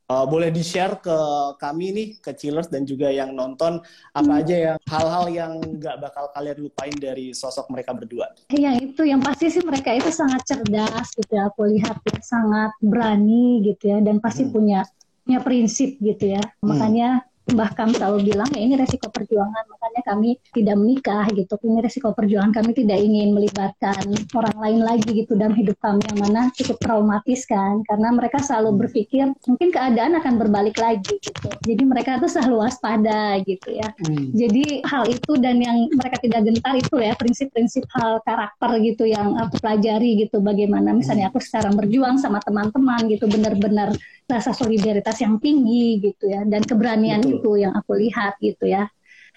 [0.09, 1.19] uh, boleh di-share ke
[1.61, 3.79] kami nih, ke Chillers dan juga yang nonton,
[4.17, 4.41] apa hmm.
[4.41, 8.33] aja yang hal-hal yang nggak bakal kalian lupain dari sosok mereka berdua?
[8.51, 12.73] Iya itu, yang pasti sih mereka itu sangat cerdas gitu ya, aku lihat ya, sangat
[12.81, 14.53] berani gitu ya, dan pasti hmm.
[14.53, 14.81] punya
[15.29, 16.41] punya prinsip gitu ya.
[16.41, 16.73] Hmm.
[16.73, 21.57] Makanya Mbah Kam selalu bilang ya ini resiko perjuangan makanya kami tidak menikah gitu.
[21.57, 24.05] Ini resiko perjuangan kami tidak ingin melibatkan
[24.37, 25.33] orang lain lagi gitu.
[25.33, 27.81] Dalam hidup kami yang mana cukup traumatis kan?
[27.89, 31.49] Karena mereka selalu berpikir mungkin keadaan akan berbalik lagi gitu.
[31.65, 33.89] Jadi mereka tuh selalu waspada gitu ya.
[34.05, 34.31] Hmm.
[34.37, 39.41] jadi hal itu dan yang mereka tidak gentar itu ya prinsip-prinsip hal karakter gitu yang
[39.41, 40.45] aku pelajari gitu.
[40.45, 43.97] Bagaimana misalnya aku sekarang berjuang sama teman-teman gitu benar-benar
[44.29, 47.41] rasa solidaritas yang tinggi gitu ya dan keberanian Betul.
[47.41, 48.87] itu yang aku lihat gitu ya.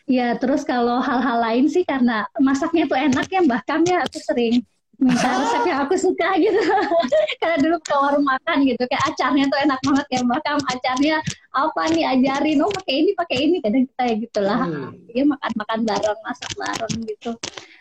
[0.09, 4.59] Ya terus kalau hal-hal lain sih karena masaknya tuh enak ya bahkan ya aku sering
[5.01, 6.59] minta resep yang aku suka gitu.
[7.41, 11.15] karena dulu ke warung makan gitu kayak acarnya tuh enak banget ya bahkan acarnya
[11.55, 14.91] apa nih ajarin oh pakai ini pakai ini kadang kita ya gitulah hmm.
[15.15, 17.31] ya makan-makan bareng masak bareng gitu.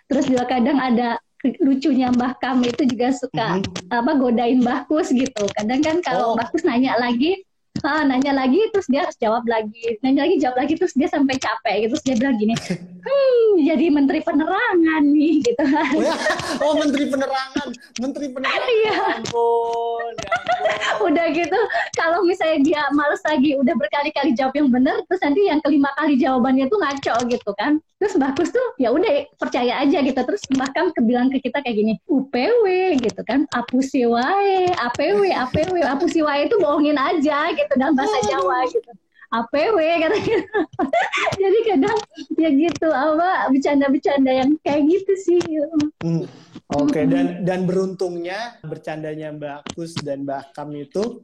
[0.06, 1.18] Terus juga kadang ada
[1.60, 3.92] lucunya Mbah Kam itu juga suka mm-hmm.
[3.92, 5.44] apa godain Mbah Kus gitu.
[5.56, 6.34] Kadang kan kalau oh.
[6.36, 7.40] Mbah Kus nanya lagi,
[7.84, 11.36] ah, nanya lagi terus dia harus jawab lagi, nanya lagi jawab lagi terus dia sampai
[11.40, 11.96] capek gitu.
[11.96, 15.64] Terus dia bilang gini, hmm jadi menteri penerangan nih gitu.
[15.64, 16.14] Oh, ya?
[16.64, 17.66] oh menteri penerangan,
[18.00, 18.68] menteri penerangan.
[18.68, 18.90] Iya.
[18.90, 21.08] Ya ampun, ya ampun.
[21.10, 21.60] Udah gitu,
[21.96, 26.14] kalau misalnya dia males lagi, udah berkali-kali jawab yang benar, terus nanti yang kelima kali
[26.20, 30.88] jawabannya tuh ngaco gitu kan terus bagus tuh ya udah percaya aja gitu terus bahkan
[30.96, 36.56] kebilang ke kita kayak gini UPW gitu kan apusi wae APW APW apusi wae itu
[36.64, 38.92] bohongin aja gitu dalam bahasa Jawa gitu
[39.30, 40.38] APW katanya
[41.42, 41.98] jadi kadang
[42.34, 45.40] ya gitu apa bercanda-bercanda yang kayak gitu sih
[46.02, 46.26] hmm.
[46.74, 47.06] oke okay.
[47.06, 51.22] dan dan beruntungnya bercandanya Mbak Kus dan Mbak Kam itu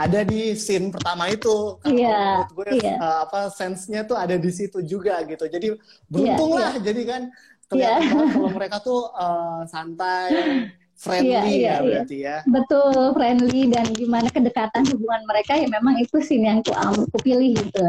[0.00, 2.96] ada di scene pertama itu karena yeah, menurut gue yeah.
[2.96, 5.76] uh, apa sense-nya tuh ada di situ juga gitu jadi
[6.08, 6.84] beruntung yeah, lah yeah.
[6.88, 7.22] jadi kan
[7.68, 8.12] kelihatan yeah.
[8.16, 10.30] banget kalau mereka tuh uh, santai
[11.02, 11.78] friendly yeah, yeah, ya iya.
[11.82, 16.70] berarti ya betul friendly dan gimana kedekatan hubungan mereka ya memang itu scene yang aku,
[17.02, 17.82] aku pilih gitu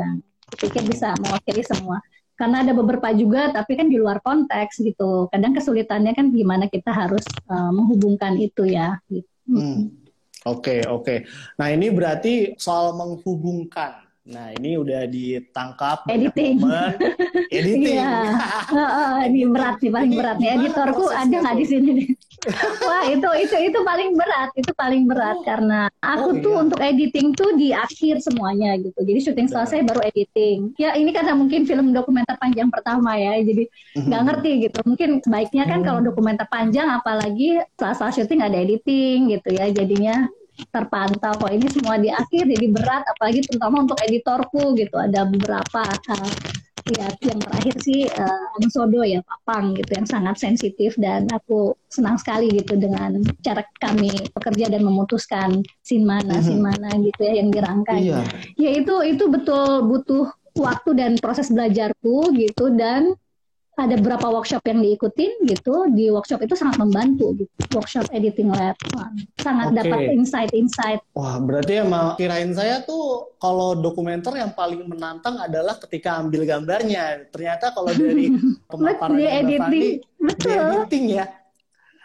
[0.49, 2.01] aku pikir bisa mewakili semua
[2.33, 6.89] karena ada beberapa juga tapi kan di luar konteks gitu kadang kesulitannya kan gimana kita
[6.89, 9.29] harus uh, menghubungkan itu ya gitu.
[9.45, 10.01] hmm.
[10.43, 11.07] Oke, okay, oke.
[11.07, 11.17] Okay.
[11.55, 14.02] Nah, ini berarti soal menghubungkan.
[14.23, 16.63] Nah, ini udah ditangkap editing.
[16.63, 16.95] Momen.
[17.51, 17.99] Editing.
[17.99, 18.15] Iya.
[18.71, 20.55] oh, ini berat sih, paling berat nih.
[20.63, 22.07] Editorku ada nggak di sini nih?
[22.87, 25.43] Wah, itu itu itu paling berat, itu paling berat oh.
[25.43, 26.63] karena aku oh, tuh iya.
[26.63, 28.99] untuk editing tuh di akhir semuanya gitu.
[28.99, 30.71] Jadi syuting selesai baru editing.
[30.79, 33.43] Ya, ini karena mungkin film dokumenter panjang pertama ya.
[33.43, 34.23] Jadi nggak mm-hmm.
[34.27, 34.79] ngerti gitu.
[34.87, 36.15] Mungkin sebaiknya kan kalau mm-hmm.
[36.15, 39.67] dokumenter panjang apalagi saat syuting ada editing gitu ya.
[39.67, 40.27] Jadinya
[40.69, 45.83] terpantau kok ini semua di akhir jadi berat apalagi terutama untuk editorku gitu ada beberapa
[45.85, 46.33] uh,
[46.91, 52.19] ya yang terakhir sih uh, Sodo ya Papang gitu yang sangat sensitif dan aku senang
[52.19, 56.47] sekali gitu dengan cara kami bekerja dan memutuskan sin mana mm-hmm.
[56.47, 58.19] sin mana gitu ya yang dirangkai iya.
[58.59, 60.27] ya itu itu betul butuh
[60.59, 63.15] waktu dan proses belajarku gitu dan
[63.73, 67.49] ada beberapa workshop yang diikutin gitu di workshop itu sangat membantu gitu.
[67.73, 68.77] Workshop editing lab.
[69.41, 69.77] Sangat okay.
[69.81, 71.01] dapat insight-insight.
[71.17, 77.25] Wah berarti emang kirain saya tuh kalau dokumenter yang paling menantang adalah ketika ambil gambarnya.
[77.33, 78.29] Ternyata kalau dari
[78.69, 79.87] pemaparan di editing.
[80.21, 80.53] betul.
[80.53, 81.25] di editing ya.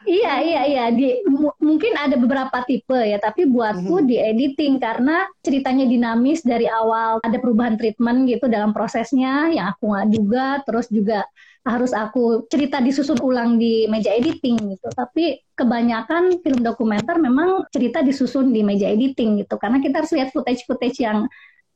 [0.08, 0.84] Iya iya iya.
[0.88, 1.20] Di
[1.60, 4.08] mungkin ada beberapa tipe ya tapi buatku mm -hmm.
[4.08, 7.20] di editing karena ceritanya dinamis dari awal.
[7.20, 10.46] Ada perubahan treatment gitu dalam prosesnya yang aku nggak duga.
[10.64, 11.28] Terus juga
[11.68, 14.88] harus aku cerita disusun ulang di meja editing gitu.
[14.88, 20.32] Tapi kebanyakan film dokumenter memang cerita disusun di meja editing gitu karena kita harus lihat
[20.32, 21.28] footage-footage yang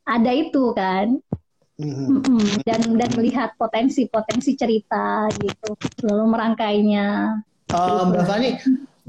[0.09, 1.21] ada itu kan.
[1.83, 2.63] Mm-hmm.
[2.69, 5.75] Dan dan melihat potensi-potensi cerita gitu,
[6.05, 7.41] lalu merangkainya.
[7.73, 8.51] Uh, Mbak Fani,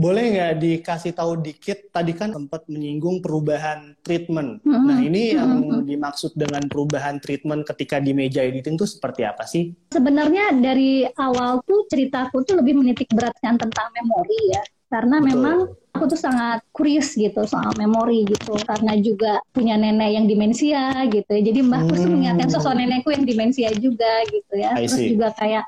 [0.03, 1.87] boleh nggak dikasih tahu dikit?
[1.87, 4.59] Tadi kan sempat menyinggung perubahan treatment.
[4.67, 4.87] Mm-hmm.
[4.91, 5.87] Nah ini yang mm-hmm.
[5.87, 9.71] dimaksud dengan perubahan treatment ketika di meja editing itu seperti apa sih?
[9.95, 15.29] Sebenarnya dari awal tuh ceritaku tuh lebih menitik beratkan tentang memori ya, karena Betul.
[15.31, 15.57] memang
[15.93, 21.29] aku tuh sangat curious gitu soal memori gitu karena juga punya nenek yang demensia gitu
[21.29, 22.09] ya jadi mbahku hmm.
[22.09, 25.63] mengingatkan sosok nenekku yang demensia juga gitu ya terus juga kayak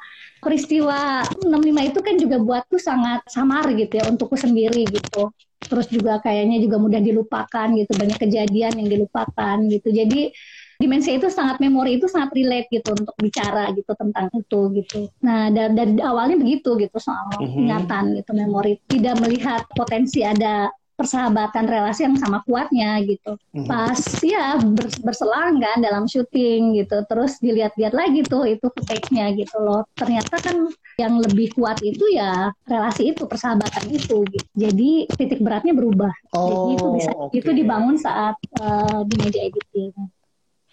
[0.46, 5.34] peristiwa 65 itu kan juga buatku sangat samar gitu ya untukku sendiri gitu
[5.66, 10.30] terus juga kayaknya juga mudah dilupakan gitu banyak kejadian yang dilupakan gitu jadi
[10.76, 15.08] dimensi itu sangat memori itu sangat relate gitu untuk bicara gitu tentang itu gitu.
[15.24, 17.62] Nah dari, dari awalnya begitu gitu soal mm-hmm.
[17.64, 23.36] ingatan gitu memori tidak melihat potensi ada persahabatan relasi yang sama kuatnya gitu.
[23.52, 23.68] Mm-hmm.
[23.68, 24.56] Pas ya
[25.04, 27.04] berselang kan dalam syuting gitu.
[27.06, 29.84] Terus dilihat-lihat lagi tuh itu footage-nya gitu loh.
[29.94, 34.48] Ternyata kan yang lebih kuat itu ya relasi itu, persahabatan itu gitu.
[34.56, 36.12] Jadi titik beratnya berubah.
[36.32, 37.38] Oh, Jadi itu bisa okay.
[37.44, 39.92] itu dibangun saat uh, di meja editing.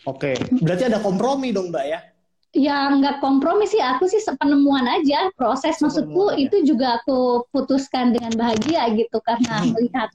[0.03, 2.12] Oke, berarti ada kompromi dong Mbak ya?
[2.53, 5.33] Ya nggak kompromi sih, aku sih penemuan aja.
[5.33, 6.37] Proses sepenemuan maksudku ya.
[6.45, 9.73] itu juga aku putuskan dengan bahagia gitu karena hmm.
[9.73, 10.09] melihat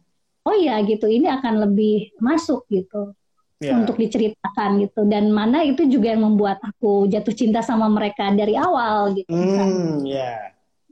[0.46, 3.18] oh ya gitu ini akan lebih masuk gitu
[3.58, 3.74] ya.
[3.74, 8.54] untuk diceritakan gitu dan mana itu juga yang membuat aku jatuh cinta sama mereka dari
[8.54, 9.34] awal gitu.
[9.34, 9.70] Hmm, kan.
[10.06, 10.34] ya.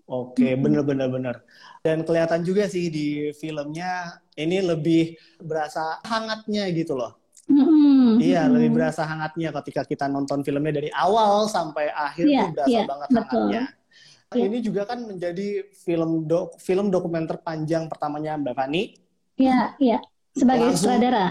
[0.06, 0.62] Oke, hmm.
[0.62, 1.36] bener-bener bener.
[1.82, 8.18] Dan kelihatan juga sih di filmnya ini lebih berasa hangatnya gitu loh Mm-hmm.
[8.18, 12.74] Iya, lebih berasa hangatnya ketika kita nonton filmnya dari awal sampai akhir yeah, tuh berasa
[12.74, 13.22] yeah, banget betul.
[13.22, 13.64] hangatnya.
[14.34, 14.46] Yeah.
[14.50, 18.84] Ini juga kan menjadi film do, film dokumenter panjang pertamanya Mbak Fani.
[19.38, 19.92] Iya, yeah, iya.
[19.94, 20.02] Yeah.
[20.36, 21.26] Sebagai langsung, sutradara.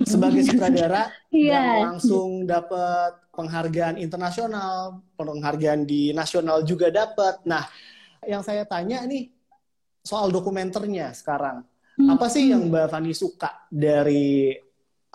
[0.00, 1.40] Sebagai sutradara yeah.
[1.40, 7.40] yang langsung dapat penghargaan internasional, penghargaan di nasional juga dapat.
[7.46, 7.64] Nah,
[8.26, 9.32] yang saya tanya nih
[10.04, 11.64] soal dokumenternya sekarang.
[11.96, 12.16] Hmm.
[12.16, 14.56] Apa sih yang Mbak Fani suka dari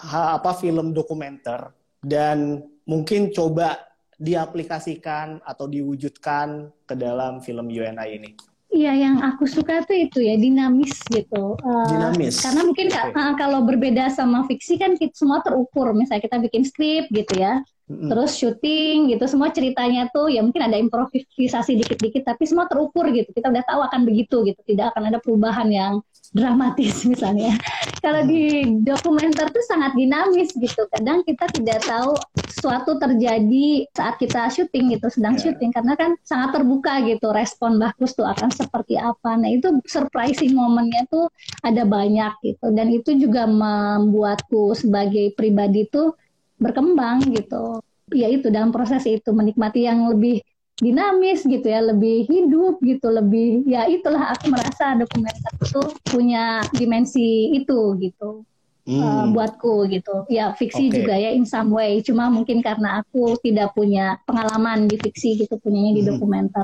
[0.04, 1.72] apa film dokumenter
[2.04, 3.80] dan mungkin coba
[4.16, 8.32] diaplikasikan atau diwujudkan ke dalam film UNI ini?
[8.76, 11.56] Iya, yang aku suka tuh itu ya dinamis gitu.
[11.64, 12.44] Uh, dinamis.
[12.44, 13.16] Karena mungkin okay.
[13.16, 15.96] uh, kalau berbeda sama fiksi kan kita semua terukur.
[15.96, 18.12] Misalnya kita bikin skrip gitu ya, mm-hmm.
[18.12, 23.32] terus syuting gitu, semua ceritanya tuh ya mungkin ada improvisasi dikit-dikit, tapi semua terukur gitu.
[23.32, 25.94] Kita udah tahu akan begitu gitu, tidak akan ada perubahan yang
[26.36, 27.56] dramatis misalnya.
[28.04, 30.84] Kalau di dokumenter tuh sangat dinamis gitu.
[30.92, 32.14] Kadang kita tidak tahu
[32.52, 35.44] sesuatu terjadi saat kita syuting gitu, sedang yeah.
[35.48, 39.40] syuting karena kan sangat terbuka gitu respon bagus tuh akan seperti apa.
[39.40, 41.32] Nah, itu surprising momennya tuh
[41.64, 46.14] ada banyak gitu dan itu juga membuatku sebagai pribadi tuh
[46.60, 47.80] berkembang gitu.
[48.14, 50.46] Ya itu dalam proses itu menikmati yang lebih
[50.80, 57.56] dinamis gitu ya, lebih hidup gitu, lebih ya itulah aku merasa dokumenter itu punya dimensi
[57.56, 58.44] itu gitu.
[58.86, 59.02] Hmm.
[59.02, 61.02] Uh, buatku gitu ya fiksi okay.
[61.02, 65.58] juga ya in some way cuma mungkin karena aku tidak punya pengalaman di fiksi gitu
[65.58, 66.10] punyanya di hmm.
[66.14, 66.62] dokumenter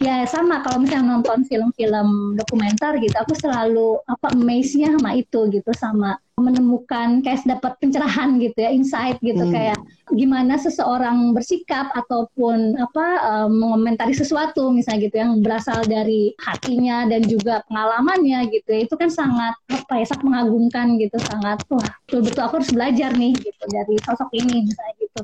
[0.00, 0.60] ya sama.
[0.64, 7.24] Kalau misalnya nonton film-film dokumenter gitu aku selalu apa amaze-nya sama itu gitu sama menemukan
[7.24, 9.40] kayak dapat pencerahan gitu ya insight gitu.
[9.40, 9.52] Hmm.
[9.56, 9.78] kayak
[10.12, 17.24] gimana seseorang bersikap ataupun apa um, mengomentari sesuatu misalnya gitu yang berasal dari hatinya dan
[17.24, 18.80] juga pengalamannya gitu ya.
[18.84, 23.32] Itu kan sangat apa ya sangat mengagumkan gitu sangat wah betul-betul aku harus belajar nih
[23.38, 25.20] gitu dari sosok ini misalnya gitu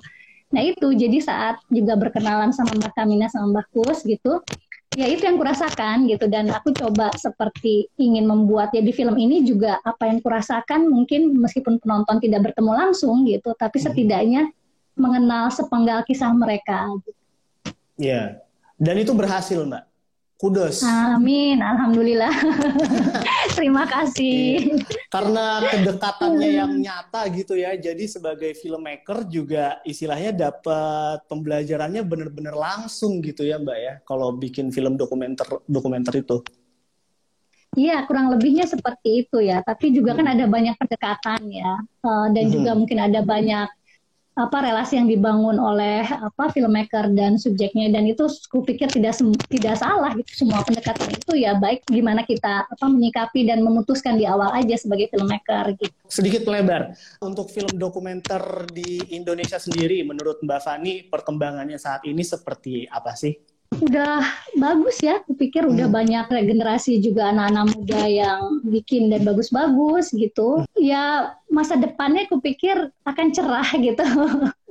[0.52, 4.44] Nah itu jadi saat juga berkenalan sama Mbak Kamina sama Mbak Kus gitu,
[4.92, 9.40] ya itu yang kurasakan gitu dan aku coba seperti ingin membuat ya di film ini
[9.48, 13.84] juga apa yang kurasakan mungkin meskipun penonton tidak bertemu langsung gitu, tapi hmm.
[13.88, 14.42] setidaknya
[14.92, 16.84] mengenal sepenggal kisah mereka.
[17.00, 17.10] Gitu.
[17.96, 18.44] Ya,
[18.76, 19.91] dan itu berhasil Mbak.
[20.42, 20.82] Kudos.
[20.82, 22.34] Amin, alhamdulillah.
[23.54, 24.74] Terima kasih.
[25.06, 27.78] Karena kedekatannya yang nyata gitu ya.
[27.78, 33.94] Jadi sebagai filmmaker juga istilahnya dapat pembelajarannya benar-benar langsung gitu ya, Mbak ya.
[34.02, 36.42] Kalau bikin film dokumenter dokumenter itu.
[37.78, 39.62] Iya, kurang lebihnya seperti itu ya.
[39.62, 40.34] Tapi juga kan hmm.
[40.34, 42.52] ada banyak pendekatan ya, uh, dan hmm.
[42.52, 43.70] juga mungkin ada banyak
[44.32, 49.12] apa relasi yang dibangun oleh apa filmmaker dan subjeknya dan itu aku pikir tidak
[49.52, 54.24] tidak salah gitu semua pendekatan itu ya baik gimana kita apa menyikapi dan memutuskan di
[54.24, 55.92] awal aja sebagai filmmaker gitu.
[56.08, 62.88] Sedikit melebar untuk film dokumenter di Indonesia sendiri menurut Mbak Fani perkembangannya saat ini seperti
[62.88, 63.51] apa sih?
[63.80, 64.20] Udah
[64.58, 65.22] bagus ya.
[65.24, 65.96] Kupikir udah hmm.
[65.96, 70.62] banyak regenerasi juga anak-anak muda yang bikin dan bagus-bagus gitu.
[70.62, 70.68] Hmm.
[70.76, 74.04] Ya masa depannya kupikir akan cerah gitu.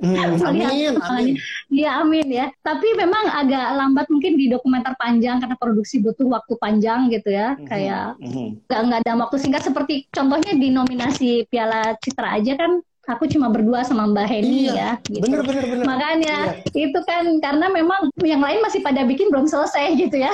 [0.02, 1.34] Hmm, amin, amin.
[1.70, 2.46] Ya amin ya.
[2.62, 7.58] Tapi memang agak lambat mungkin di dokumenter panjang karena produksi butuh waktu panjang gitu ya.
[7.58, 8.66] Hmm, Kayak hmm.
[8.70, 13.50] nggak nggak ada waktu singkat seperti contohnya di nominasi Piala Citra aja kan aku cuma
[13.50, 14.90] berdua sama Mbak Heni iya, ya.
[15.02, 15.22] Gitu.
[15.26, 15.84] Bener bener bener.
[15.86, 16.86] Makanya iya.
[16.86, 20.32] itu kan karena memang yang lain masih pada bikin belum selesai gitu ya.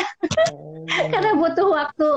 [0.52, 0.85] Oh.
[1.12, 2.09] karena butuh waktu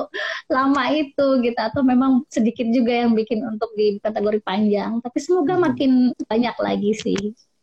[0.48, 5.00] lama itu gitu atau memang sedikit juga yang bikin untuk di kategori panjang.
[5.00, 5.64] Tapi semoga hmm.
[5.64, 5.92] makin
[6.28, 7.22] banyak lagi sih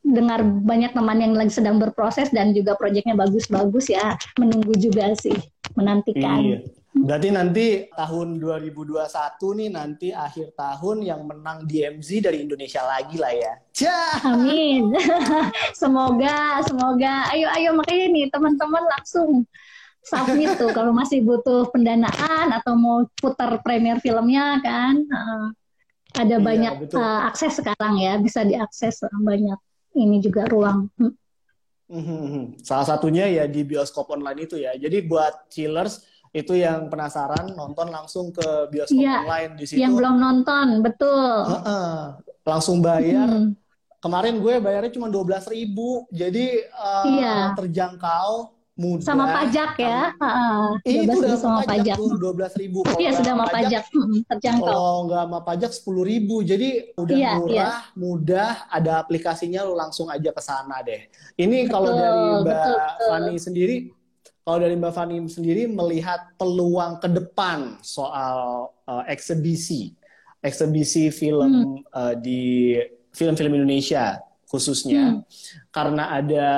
[0.08, 5.36] dengar banyak teman yang lagi sedang berproses dan juga proyeknya bagus-bagus ya menunggu juga sih
[5.76, 6.40] menantikan.
[6.40, 6.77] Iya.
[7.04, 8.98] Berarti nanti tahun 2021
[9.58, 13.52] nih nanti akhir tahun yang menang DMZ dari Indonesia lagi lah ya.
[13.74, 14.34] Cah.
[14.34, 14.90] Amin.
[15.80, 17.28] semoga, semoga.
[17.30, 19.46] Ayo, ayo makanya nih teman-teman langsung
[20.02, 24.94] submit tuh kalau masih butuh pendanaan atau mau putar premier filmnya kan.
[25.06, 25.46] Uh,
[26.16, 29.60] ada iya, banyak uh, akses sekarang ya, bisa diakses banyak
[29.92, 30.88] ini juga ruang.
[30.96, 31.12] Hmm,
[31.92, 32.44] hmm, hmm.
[32.64, 34.72] Salah satunya ya di bioskop online itu ya.
[34.76, 39.80] Jadi buat chillers itu yang penasaran nonton langsung ke bioskop ya, online di situ.
[39.80, 41.34] Yang belum nonton, betul.
[41.48, 41.96] Uh -uh,
[42.44, 43.28] langsung bayar.
[43.28, 43.56] Hmm.
[43.98, 47.36] Kemarin gue bayarnya cuma dua belas ribu, jadi uh, iya.
[47.58, 49.02] terjangkau, mudah.
[49.02, 50.14] Sama pajak ya?
[50.22, 52.86] Uh, itu udah sama pajak dua belas ribu.
[52.94, 54.70] Iya sudah sama pajak, pajak terjangkau.
[54.70, 57.50] Kalau nggak sama pajak sepuluh ribu, jadi udah iya, murah,
[57.82, 57.98] iya.
[57.98, 58.50] mudah.
[58.70, 61.10] Ada aplikasinya, lo langsung aja ke sana deh.
[61.34, 62.64] Ini kalau dari Mbak
[63.02, 63.76] Fani sendiri,
[64.48, 69.92] kalau dari Mbak Fani sendiri melihat peluang ke depan soal uh, eksebisi,
[70.40, 71.76] eksebisi film hmm.
[71.92, 72.72] uh, di
[73.12, 74.16] film-film Indonesia
[74.48, 75.28] khususnya, hmm.
[75.68, 76.48] karena ada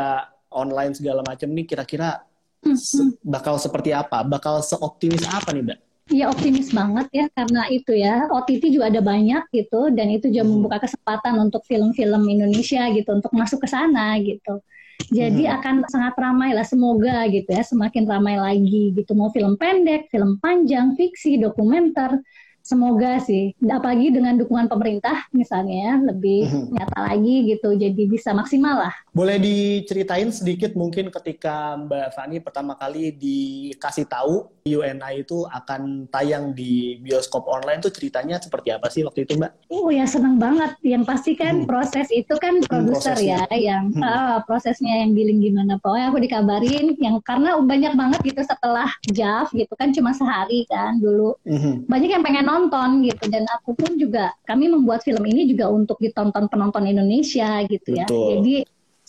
[0.55, 2.22] online segala macam nih, kira-kira
[2.62, 2.79] hmm.
[2.79, 4.22] se bakal seperti apa?
[4.22, 5.79] Bakal seoptimis apa nih, Mbak?
[6.14, 10.46] Iya optimis banget ya karena itu ya OTT juga ada banyak gitu dan itu juga
[10.46, 10.53] hmm.
[10.55, 14.62] membuka kesempatan untuk film-film Indonesia gitu untuk masuk ke sana gitu.
[15.08, 15.56] Jadi hmm.
[15.56, 20.36] akan sangat ramai lah semoga gitu ya, semakin ramai lagi gitu mau film pendek, film
[20.36, 22.20] panjang, fiksi, dokumenter
[22.60, 26.72] semoga sih apalagi dengan dukungan pemerintah misalnya ya lebih mm-hmm.
[26.76, 32.78] nyata lagi gitu jadi bisa maksimal lah boleh diceritain sedikit mungkin ketika Mbak Fani pertama
[32.78, 39.02] kali dikasih tahu UNI itu akan tayang di bioskop online tuh ceritanya seperti apa sih
[39.02, 39.70] waktu itu Mbak?
[39.74, 41.66] Oh ya senang banget yang pasti kan hmm.
[41.66, 44.02] proses itu kan hmm, produser ya yang hmm.
[44.02, 49.50] uh, prosesnya yang giling gimana pokoknya aku dikabarin yang karena banyak banget gitu setelah JAV
[49.58, 51.90] gitu kan cuma sehari kan dulu hmm.
[51.90, 55.98] banyak yang pengen nonton gitu dan aku pun juga kami membuat film ini juga untuk
[55.98, 58.06] ditonton penonton Indonesia gitu ya.
[58.06, 58.28] Betul.
[58.38, 58.54] Jadi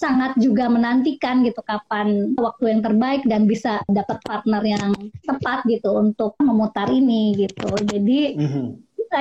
[0.02, 5.94] sangat juga menantikan gitu kapan waktu yang terbaik dan bisa dapat partner yang tepat gitu
[5.94, 7.70] untuk memutar ini gitu.
[7.86, 8.66] Jadi mm-hmm.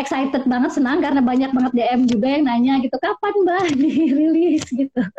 [0.01, 5.03] excited banget senang karena banyak banget DM juga yang nanya gitu kapan mbak dirilis gitu.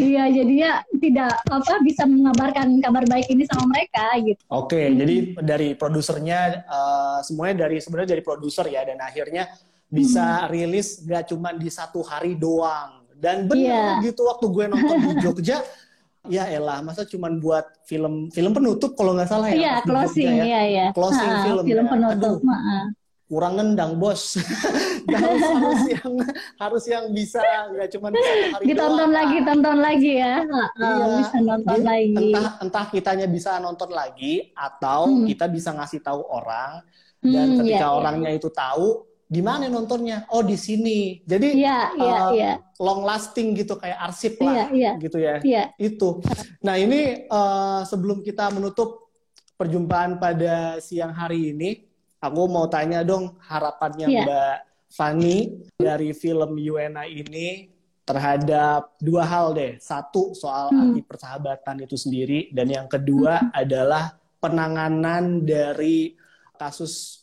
[0.00, 4.42] Iya jadinya tidak apa bisa mengabarkan kabar baik ini sama mereka gitu.
[4.48, 4.96] Oke okay, hmm.
[4.96, 9.52] jadi dari produsernya uh, semuanya dari sebenarnya dari produser ya dan akhirnya
[9.90, 10.48] bisa hmm.
[10.54, 14.02] rilis gak cuma di satu hari doang dan benar yeah.
[14.02, 15.60] gitu waktu gue nonton di Jogja
[16.34, 20.44] ya elah masa cuma buat film film penutup kalau nggak salah ya iya closing ya.
[20.44, 21.90] iya iya closing ha, film film ya.
[21.92, 22.92] penutup Aduh,
[23.30, 24.36] kurang ngendang bos
[25.14, 26.12] harus harus yang
[26.58, 27.40] harus yang bisa
[27.72, 29.12] nggak cuma hari ditonton doang.
[29.14, 31.06] lagi tonton lagi ya iya.
[31.22, 35.24] bisa nonton Jadi, lagi entah entah kitanya bisa nonton lagi atau hmm.
[35.30, 36.82] kita bisa ngasih tahu orang
[37.22, 38.40] dan hmm, ketika yeah, orangnya yeah.
[38.42, 40.26] itu tahu di mana nontonnya?
[40.34, 41.22] Oh di sini.
[41.22, 42.56] Jadi yeah, yeah, uh, yeah.
[42.82, 44.94] long lasting gitu kayak arsip lah, yeah, yeah.
[44.98, 45.38] gitu ya.
[45.46, 45.66] Yeah.
[45.78, 46.18] Itu.
[46.66, 49.14] Nah ini uh, sebelum kita menutup
[49.54, 51.86] perjumpaan pada siang hari ini,
[52.18, 54.26] aku mau tanya dong harapannya yeah.
[54.26, 54.56] Mbak
[54.90, 55.36] Fani
[55.78, 57.70] dari film UNA ini
[58.02, 59.78] terhadap dua hal deh.
[59.78, 60.80] Satu soal hmm.
[60.82, 63.50] arti persahabatan itu sendiri, dan yang kedua hmm.
[63.54, 66.18] adalah penanganan dari
[66.58, 67.22] kasus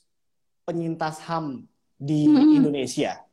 [0.63, 2.61] penyintas HAM di hmm.
[2.61, 3.27] Indonesia.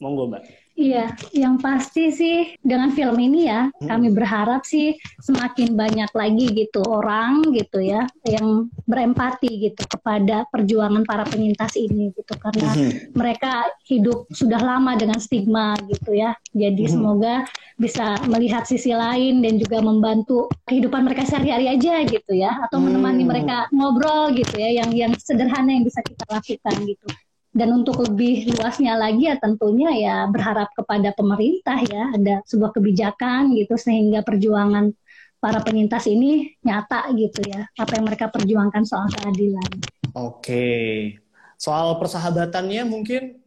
[0.00, 0.42] Monggo Mbak.
[0.80, 3.84] Iya, yang pasti sih dengan film ini ya, hmm.
[3.84, 11.04] kami berharap sih semakin banyak lagi gitu orang gitu ya yang berempati gitu kepada perjuangan
[11.04, 13.12] para penyintas ini gitu karena hmm.
[13.12, 16.32] mereka hidup sudah lama dengan stigma gitu ya.
[16.56, 16.92] Jadi hmm.
[16.96, 17.44] semoga
[17.76, 23.28] bisa melihat sisi lain dan juga membantu kehidupan mereka sehari-hari aja gitu ya atau menemani
[23.28, 23.28] hmm.
[23.28, 27.08] mereka ngobrol gitu ya yang yang sederhana yang bisa kita lakukan gitu
[27.50, 33.58] dan untuk lebih luasnya lagi ya tentunya ya berharap kepada pemerintah ya ada sebuah kebijakan
[33.58, 34.94] gitu sehingga perjuangan
[35.42, 39.66] para penyintas ini nyata gitu ya apa yang mereka perjuangkan soal keadilan.
[40.14, 41.16] Oke,
[41.58, 43.40] soal persahabatannya mungkin?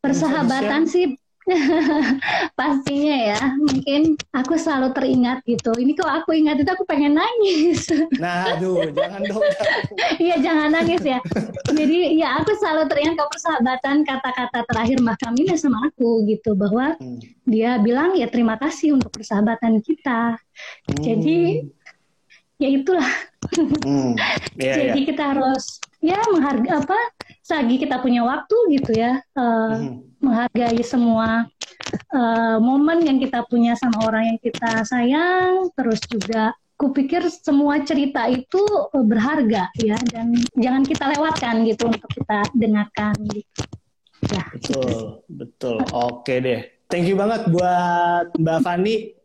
[0.00, 1.16] Persahabatan sih
[2.58, 5.74] Pastinya ya, mungkin aku selalu teringat gitu.
[5.74, 7.86] Ini kok aku ingat itu aku pengen nangis.
[8.20, 9.42] Nah, aduh, jangan dong.
[10.24, 11.18] Iya, jangan nangis ya.
[11.72, 16.98] Jadi ya aku selalu teringat kalau persahabatan kata-kata terakhir Mbak Kamila sama aku gitu bahwa
[17.00, 17.20] hmm.
[17.48, 20.36] dia bilang ya terima kasih untuk persahabatan kita.
[20.36, 21.00] Hmm.
[21.00, 21.64] Jadi
[22.60, 23.10] ya itulah.
[23.56, 24.12] Hmm.
[24.60, 25.08] Yeah, Jadi yeah.
[25.08, 26.98] kita harus ya menghargai apa
[27.50, 29.18] selagi kita punya waktu gitu ya.
[29.34, 31.48] Uh, hmm menghargai semua
[32.12, 38.28] uh, momen yang kita punya sama orang yang kita sayang, terus juga kupikir semua cerita
[38.28, 38.60] itu
[38.92, 43.62] uh, berharga ya dan jangan kita lewatkan gitu untuk kita dengarkan gitu.
[44.28, 44.44] Ya.
[44.52, 45.76] Betul, betul.
[45.96, 46.60] Oke deh.
[46.92, 49.16] Thank you banget buat Mbak Fani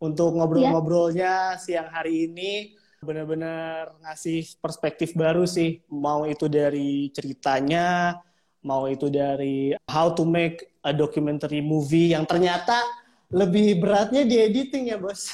[0.00, 2.77] untuk ngobrol-ngobrolnya siang hari ini.
[2.98, 5.78] Benar-benar ngasih perspektif baru sih.
[5.86, 8.18] Mau itu dari ceritanya,
[8.66, 12.82] mau itu dari how to make a documentary movie yang ternyata
[13.28, 15.30] lebih beratnya di editing ya bos.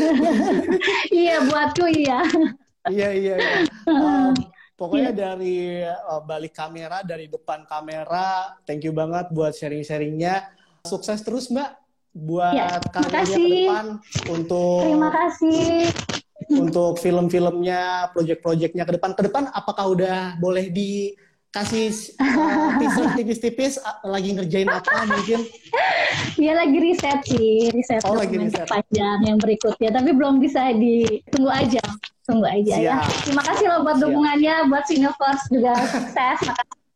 [1.10, 2.20] iya buatku iya.
[2.86, 3.34] iya iya.
[3.40, 3.58] iya.
[3.88, 4.36] Um,
[4.80, 5.18] pokoknya yeah.
[5.18, 10.54] dari uh, balik kamera, dari depan kamera, thank you banget buat sharing-sharingnya.
[10.86, 11.76] Sukses terus mbak
[12.10, 13.86] buat ya, karirnya ke depan
[14.28, 14.82] untuk.
[14.86, 16.09] Terima kasih
[16.50, 19.10] untuk film-filmnya, project-projectnya ke depan.
[19.14, 21.14] Ke depan apakah udah boleh di
[21.50, 21.90] kasih
[22.22, 25.42] uh, teaser tipis-tipis uh, lagi ngerjain apa mungkin?
[26.38, 28.66] Iya lagi riset sih, riset oh, lagi riset.
[28.70, 31.82] panjang yang berikutnya, tapi belum bisa ditunggu aja,
[32.22, 32.78] tunggu aja ya.
[32.78, 33.02] Siap.
[33.02, 33.18] ya.
[33.26, 34.04] Terima kasih loh buat Siap.
[34.06, 36.40] dukungannya, buat Cineverse juga sukses.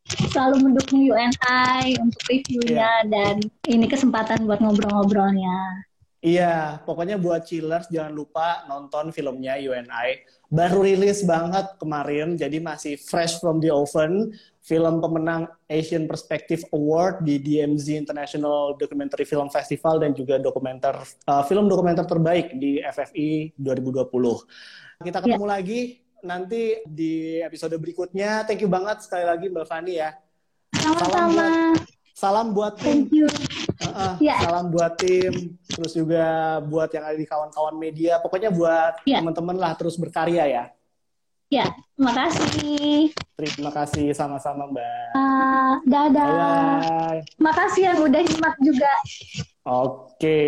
[0.05, 3.09] selalu mendukung UNI untuk reviewnya yeah.
[3.09, 5.81] dan ini kesempatan buat ngobrol-ngobrolnya.
[6.25, 10.25] Iya, pokoknya buat chillers jangan lupa nonton filmnya UNI.
[10.49, 14.33] Baru rilis banget kemarin, jadi masih fresh from the oven.
[14.65, 20.97] Film pemenang Asian Perspective Award di DMZ International Documentary Film Festival dan juga dokumenter
[21.29, 25.05] uh, film dokumenter terbaik di FFI 2020.
[25.05, 25.51] Kita ketemu ya.
[25.53, 25.81] lagi
[26.25, 28.49] nanti di episode berikutnya.
[28.49, 30.09] Thank you banget sekali lagi Mbak Fani ya.
[30.73, 31.77] Sama-sama.
[32.15, 33.11] Salam buat tim.
[33.11, 33.27] Thank you.
[33.83, 34.39] Uh, uh, yeah.
[34.39, 38.23] Salam buat tim, terus juga buat yang ada di kawan-kawan media.
[38.23, 39.19] Pokoknya buat yeah.
[39.19, 40.63] teman-teman lah terus berkarya ya.
[41.51, 43.11] Ya, terima kasih.
[43.35, 45.07] Terima kasih sama-sama Mbak.
[45.11, 46.31] Uh, dadah.
[46.87, 47.21] Bye.
[47.35, 48.93] Terima kasih yang udah nyimak juga.
[49.67, 50.39] Oke,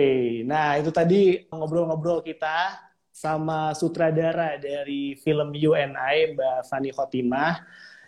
[0.48, 2.80] nah itu tadi ngobrol-ngobrol kita
[3.12, 7.60] sama sutradara dari film UNI Mbak Fani Khotimah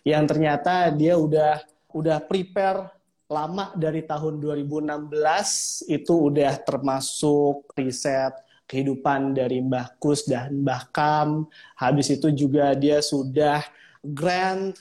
[0.08, 1.60] yang ternyata dia udah
[1.92, 2.99] udah prepare
[3.30, 8.34] lama dari tahun 2016 itu udah termasuk riset
[8.66, 11.46] kehidupan dari Mbah Kus dan Mbah Kam.
[11.78, 13.62] Habis itu juga dia sudah
[14.02, 14.78] grant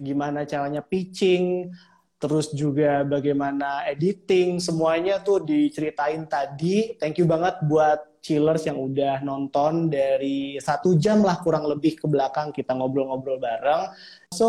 [0.00, 1.68] gimana caranya pitching,
[2.16, 6.96] terus juga bagaimana editing, semuanya tuh diceritain tadi.
[6.96, 12.08] Thank you banget buat chillers yang udah nonton dari satu jam lah kurang lebih ke
[12.08, 13.92] belakang kita ngobrol-ngobrol bareng.
[14.32, 14.48] So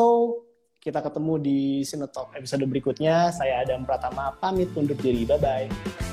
[0.82, 3.30] kita ketemu di Sinotalk episode berikutnya.
[3.30, 5.30] Saya Adam Pratama pamit undur diri.
[5.30, 6.11] Bye-bye.